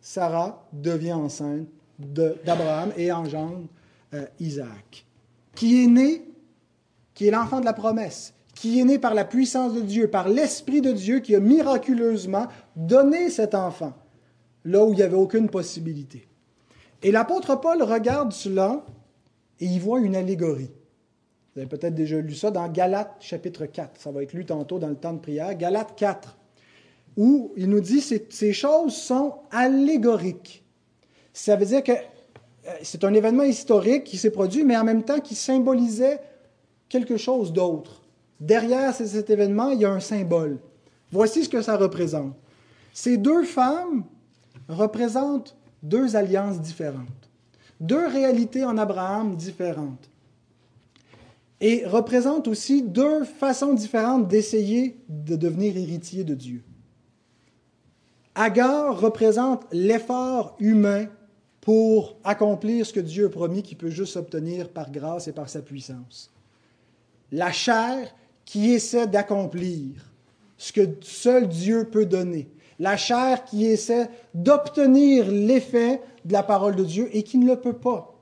[0.00, 1.68] Sarah devient enceinte
[2.00, 3.66] d'Abraham et engendre
[4.14, 5.06] euh, Isaac,
[5.54, 6.22] qui est né,
[7.14, 10.28] qui est l'enfant de la promesse, qui est né par la puissance de Dieu, par
[10.28, 12.46] l'Esprit de Dieu qui a miraculeusement
[12.76, 13.92] donné cet enfant,
[14.64, 16.26] là où il n'y avait aucune possibilité.
[17.02, 18.84] Et l'apôtre Paul regarde cela
[19.60, 20.70] et il voit une allégorie.
[21.54, 24.00] Vous avez peut-être déjà lu ça dans Galates chapitre 4.
[24.00, 25.54] Ça va être lu tantôt dans le temps de prière.
[25.56, 26.36] Galates 4,
[27.16, 30.59] où il nous dit que ces choses sont allégoriques.
[31.32, 35.02] Ça veut dire que euh, c'est un événement historique qui s'est produit, mais en même
[35.02, 36.20] temps qui symbolisait
[36.88, 38.02] quelque chose d'autre.
[38.40, 40.58] Derrière cet événement, il y a un symbole.
[41.12, 42.34] Voici ce que ça représente.
[42.92, 44.04] Ces deux femmes
[44.68, 47.30] représentent deux alliances différentes,
[47.80, 50.10] deux réalités en Abraham différentes,
[51.60, 56.62] et représentent aussi deux façons différentes d'essayer de devenir héritier de Dieu.
[58.34, 61.06] Agar représente l'effort humain
[61.60, 65.48] pour accomplir ce que Dieu a promis qui peut juste s'obtenir par grâce et par
[65.48, 66.30] sa puissance.
[67.32, 69.94] La chair qui essaie d'accomplir
[70.56, 72.48] ce que seul Dieu peut donner.
[72.78, 77.56] La chair qui essaie d'obtenir l'effet de la parole de Dieu et qui ne le
[77.56, 78.14] peut pas.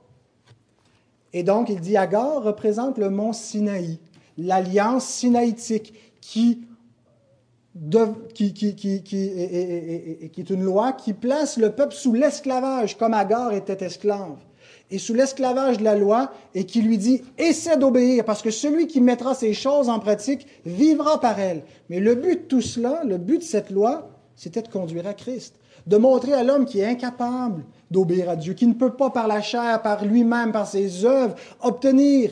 [1.31, 3.99] Et donc, il dit Agar représente le mont Sinaï,
[4.37, 6.65] l'alliance sinaïtique qui
[8.33, 9.17] qui, qui, qui, qui,
[10.37, 14.37] est une loi qui place le peuple sous l'esclavage, comme Agar était esclave,
[14.91, 18.87] et sous l'esclavage de la loi, et qui lui dit, essaie d'obéir, parce que celui
[18.87, 21.63] qui mettra ces choses en pratique vivra par elles.
[21.89, 25.13] Mais le but de tout cela, le but de cette loi, c'était de conduire à
[25.13, 25.55] Christ,
[25.87, 29.27] de montrer à l'homme qui est incapable d'obéir à Dieu, qui ne peut pas par
[29.27, 32.31] la chair, par lui-même, par ses œuvres, obtenir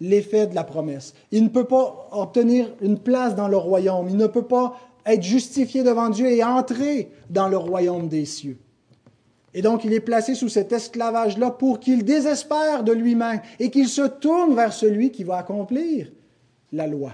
[0.00, 1.14] l'effet de la promesse.
[1.30, 4.76] Il ne peut pas obtenir une place dans le royaume, il ne peut pas
[5.06, 8.58] être justifié devant Dieu et entrer dans le royaume des cieux.
[9.52, 13.88] Et donc il est placé sous cet esclavage-là pour qu'il désespère de lui-même et qu'il
[13.88, 16.12] se tourne vers celui qui va accomplir
[16.72, 17.12] la loi,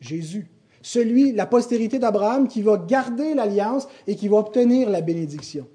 [0.00, 0.46] Jésus.
[0.80, 5.66] Celui, la postérité d'Abraham, qui va garder l'alliance et qui va obtenir la bénédiction.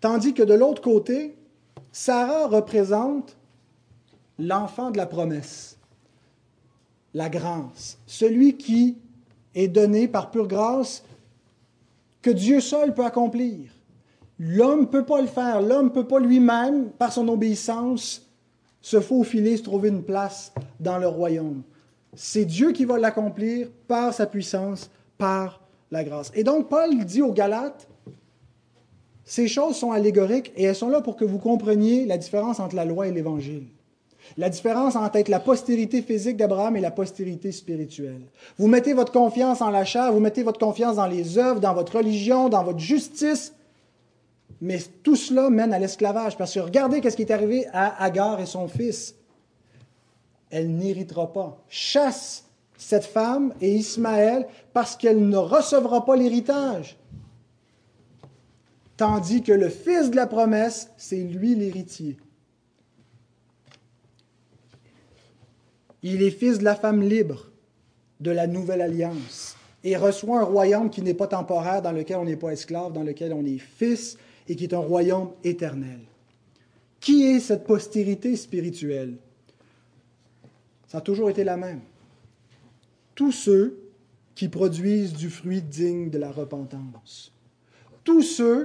[0.00, 1.34] Tandis que de l'autre côté,
[1.92, 3.36] Sarah représente
[4.38, 5.76] l'enfant de la promesse,
[7.12, 8.96] la grâce, celui qui
[9.54, 11.04] est donné par pure grâce
[12.22, 13.70] que Dieu seul peut accomplir.
[14.38, 18.26] L'homme ne peut pas le faire, l'homme ne peut pas lui-même, par son obéissance,
[18.80, 21.62] se faufiler, se trouver une place dans le royaume.
[22.14, 26.32] C'est Dieu qui va l'accomplir par sa puissance, par la grâce.
[26.34, 27.86] Et donc Paul dit aux Galates,
[29.24, 32.74] ces choses sont allégoriques et elles sont là pour que vous compreniez la différence entre
[32.74, 33.66] la loi et l'Évangile.
[34.36, 38.22] La différence entre être la postérité physique d'Abraham et la postérité spirituelle.
[38.58, 41.74] Vous mettez votre confiance en la chair, vous mettez votre confiance dans les œuvres, dans
[41.74, 43.52] votre religion, dans votre justice,
[44.60, 46.36] mais tout cela mène à l'esclavage.
[46.36, 49.16] Parce que regardez ce qui est arrivé à Agar et son fils.
[50.50, 51.58] Elle n'héritera pas.
[51.68, 52.44] Chasse
[52.76, 56.96] cette femme et Ismaël parce qu'elle ne recevra pas l'héritage.
[58.96, 62.16] Tandis que le fils de la promesse, c'est lui l'héritier.
[66.02, 67.50] Il est fils de la femme libre
[68.20, 72.24] de la nouvelle alliance et reçoit un royaume qui n'est pas temporaire, dans lequel on
[72.24, 74.16] n'est pas esclave, dans lequel on est fils
[74.48, 76.00] et qui est un royaume éternel.
[77.00, 79.16] Qui est cette postérité spirituelle?
[80.86, 81.80] Ça a toujours été la même.
[83.14, 83.78] Tous ceux
[84.34, 87.32] qui produisent du fruit digne de la repentance.
[88.04, 88.62] Tous ceux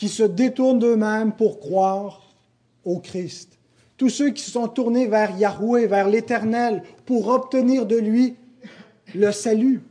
[0.00, 2.22] qui se détournent d'eux-mêmes pour croire
[2.84, 3.58] au Christ
[3.98, 8.34] tous ceux qui se sont tournés vers Yahweh, vers l'Éternel, pour obtenir de lui
[9.14, 9.82] le salut,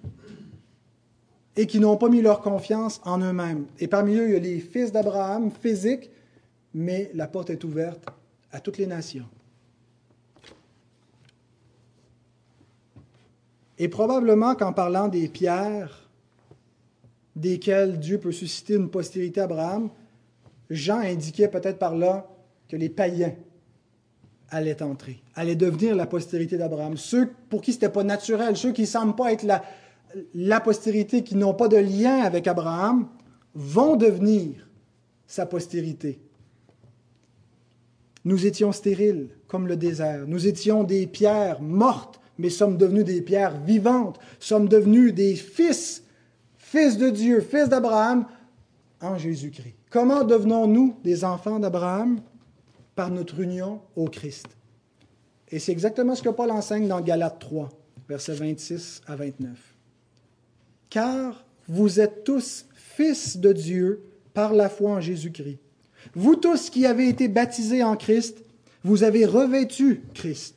[1.55, 3.67] et qui n'ont pas mis leur confiance en eux-mêmes.
[3.77, 6.09] Et parmi eux, il y a les fils d'Abraham physiques,
[6.73, 8.03] mais la porte est ouverte
[8.51, 9.29] à toutes les nations.
[13.77, 16.08] Et probablement qu'en parlant des pierres
[17.39, 19.89] desquelles Dieu peut susciter une postérité à Abraham,
[20.69, 22.27] Jean indiquait peut-être par là
[22.67, 23.33] que les païens
[24.49, 26.97] allait entrer, allait devenir la postérité d'Abraham.
[26.97, 29.63] Ceux pour qui ce n'était pas naturel, ceux qui ne semblent pas être la,
[30.33, 33.07] la postérité, qui n'ont pas de lien avec Abraham,
[33.53, 34.67] vont devenir
[35.27, 36.19] sa postérité.
[38.25, 40.27] Nous étions stériles comme le désert.
[40.27, 44.19] Nous étions des pierres mortes, mais sommes devenus des pierres vivantes.
[44.39, 46.03] Sommes devenus des fils,
[46.69, 48.25] fils de Dieu, fils d'Abraham
[49.01, 49.75] en Jésus-Christ.
[49.89, 52.21] Comment devenons-nous des enfants d'Abraham?
[52.95, 54.45] Par notre union au Christ.
[55.49, 57.69] Et c'est exactement ce que Paul enseigne dans Galates 3,
[58.07, 59.57] versets 26 à 29.
[60.89, 64.03] Car vous êtes tous fils de Dieu
[64.33, 65.59] par la foi en Jésus-Christ.
[66.13, 68.43] Vous tous qui avez été baptisés en Christ,
[68.83, 70.55] vous avez revêtu Christ.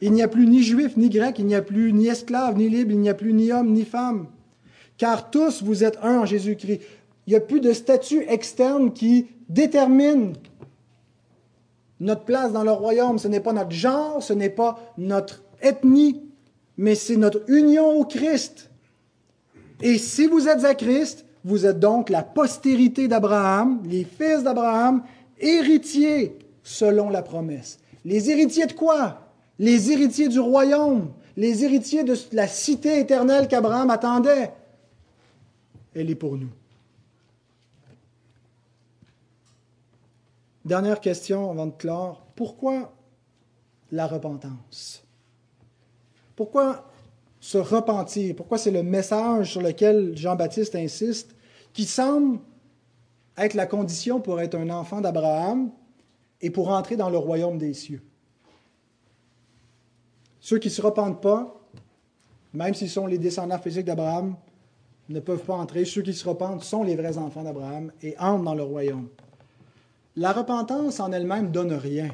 [0.00, 2.68] Il n'y a plus ni juif ni grec, il n'y a plus ni esclave ni
[2.68, 4.28] libre, il n'y a plus ni homme ni femme.
[4.98, 6.80] Car tous vous êtes un en Jésus-Christ.
[7.26, 10.34] Il n'y a plus de statut externe qui détermine
[12.00, 16.22] notre place dans le royaume, ce n'est pas notre genre, ce n'est pas notre ethnie,
[16.76, 18.70] mais c'est notre union au Christ.
[19.82, 25.02] Et si vous êtes à Christ, vous êtes donc la postérité d'Abraham, les fils d'Abraham,
[25.38, 27.78] héritiers selon la promesse.
[28.04, 29.20] Les héritiers de quoi?
[29.58, 34.50] Les héritiers du royaume, les héritiers de la cité éternelle qu'Abraham attendait.
[35.98, 36.50] Elle est pour nous.
[40.62, 42.26] Dernière question avant de clore.
[42.36, 42.92] Pourquoi
[43.90, 45.02] la repentance?
[46.34, 46.86] Pourquoi
[47.40, 48.36] se repentir?
[48.36, 51.34] Pourquoi c'est le message sur lequel Jean-Baptiste insiste,
[51.72, 52.40] qui semble
[53.38, 55.70] être la condition pour être un enfant d'Abraham
[56.42, 58.02] et pour entrer dans le royaume des cieux?
[60.40, 61.58] Ceux qui ne se repentent pas,
[62.52, 64.36] même s'ils sont les descendants physiques d'Abraham,
[65.08, 65.84] ne peuvent pas entrer.
[65.84, 69.08] Ceux qui se repentent sont les vrais enfants d'Abraham et entrent dans le royaume.
[70.16, 72.10] La repentance en elle-même donne rien.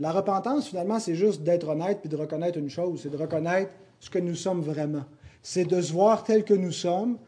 [0.00, 3.70] La repentance, finalement, c'est juste d'être honnête puis de reconnaître une chose, c'est de reconnaître
[4.00, 5.04] ce que nous sommes vraiment.
[5.42, 7.18] C'est de se voir tel que nous sommes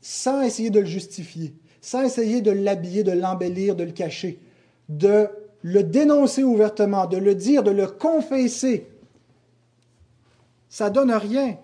[0.00, 4.38] sans essayer de le justifier, sans essayer de l'habiller, de l'embellir, de le cacher,
[4.88, 5.28] de
[5.62, 8.88] le dénoncer ouvertement, de le dire, de le confesser.
[10.68, 11.56] Ça donne rien.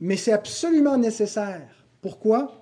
[0.00, 1.75] Mais c'est absolument nécessaire.
[2.06, 2.52] Pourquoi?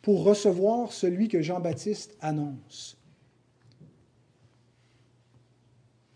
[0.00, 2.96] Pour recevoir celui que Jean-Baptiste annonce.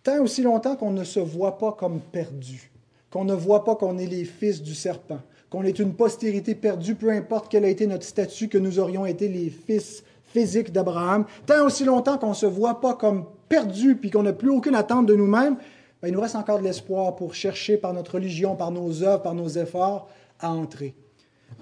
[0.02, 2.72] Tant aussi longtemps qu'on ne se voit pas comme perdu,
[3.10, 6.94] qu'on ne voit pas qu'on est les fils du serpent, qu'on est une postérité perdue,
[6.94, 11.26] peu importe quel a été notre statut, que nous aurions été les fils physiques d'Abraham,
[11.44, 14.76] tant aussi longtemps qu'on ne se voit pas comme perdu puis qu'on n'a plus aucune
[14.76, 15.56] attente de nous-mêmes,
[16.00, 19.20] ben, il nous reste encore de l'espoir pour chercher par notre religion, par nos œuvres,
[19.20, 20.08] par nos efforts
[20.40, 20.94] à entrer.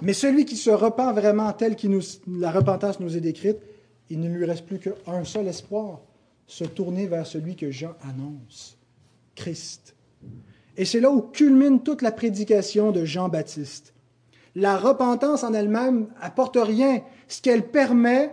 [0.03, 1.87] Mais celui qui se repent vraiment tel que
[2.27, 3.59] la repentance nous est décrite,
[4.11, 6.01] il ne lui reste plus qu'un seul espoir,
[6.47, 8.77] se tourner vers celui que Jean annonce,
[9.35, 9.95] Christ.
[10.77, 13.95] Et c'est là où culmine toute la prédication de Jean-Baptiste.
[14.57, 17.03] La repentance en elle-même apporte rien.
[17.29, 18.33] Ce qu'elle permet,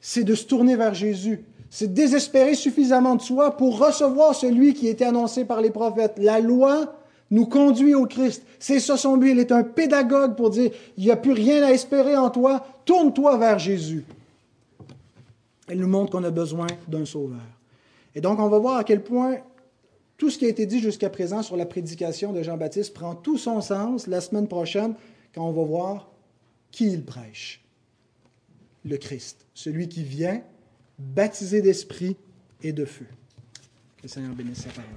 [0.00, 1.44] c'est de se tourner vers Jésus.
[1.70, 6.14] C'est désespérer suffisamment de soi pour recevoir celui qui était annoncé par les prophètes.
[6.18, 6.94] La loi
[7.30, 8.44] nous conduit au Christ.
[8.58, 9.32] C'est ça son but.
[9.32, 12.66] Il est un pédagogue pour dire, il n'y a plus rien à espérer en toi,
[12.84, 14.04] tourne-toi vers Jésus.
[15.68, 17.40] Elle nous montre qu'on a besoin d'un sauveur.
[18.14, 19.38] Et donc, on va voir à quel point
[20.16, 23.38] tout ce qui a été dit jusqu'à présent sur la prédication de Jean-Baptiste prend tout
[23.38, 24.94] son sens la semaine prochaine
[25.34, 26.10] quand on va voir
[26.70, 27.64] qui il prêche.
[28.84, 30.42] Le Christ, celui qui vient
[30.98, 32.16] baptisé d'esprit
[32.62, 33.06] et de feu.
[33.96, 34.90] Que le Seigneur bénisse sa parole.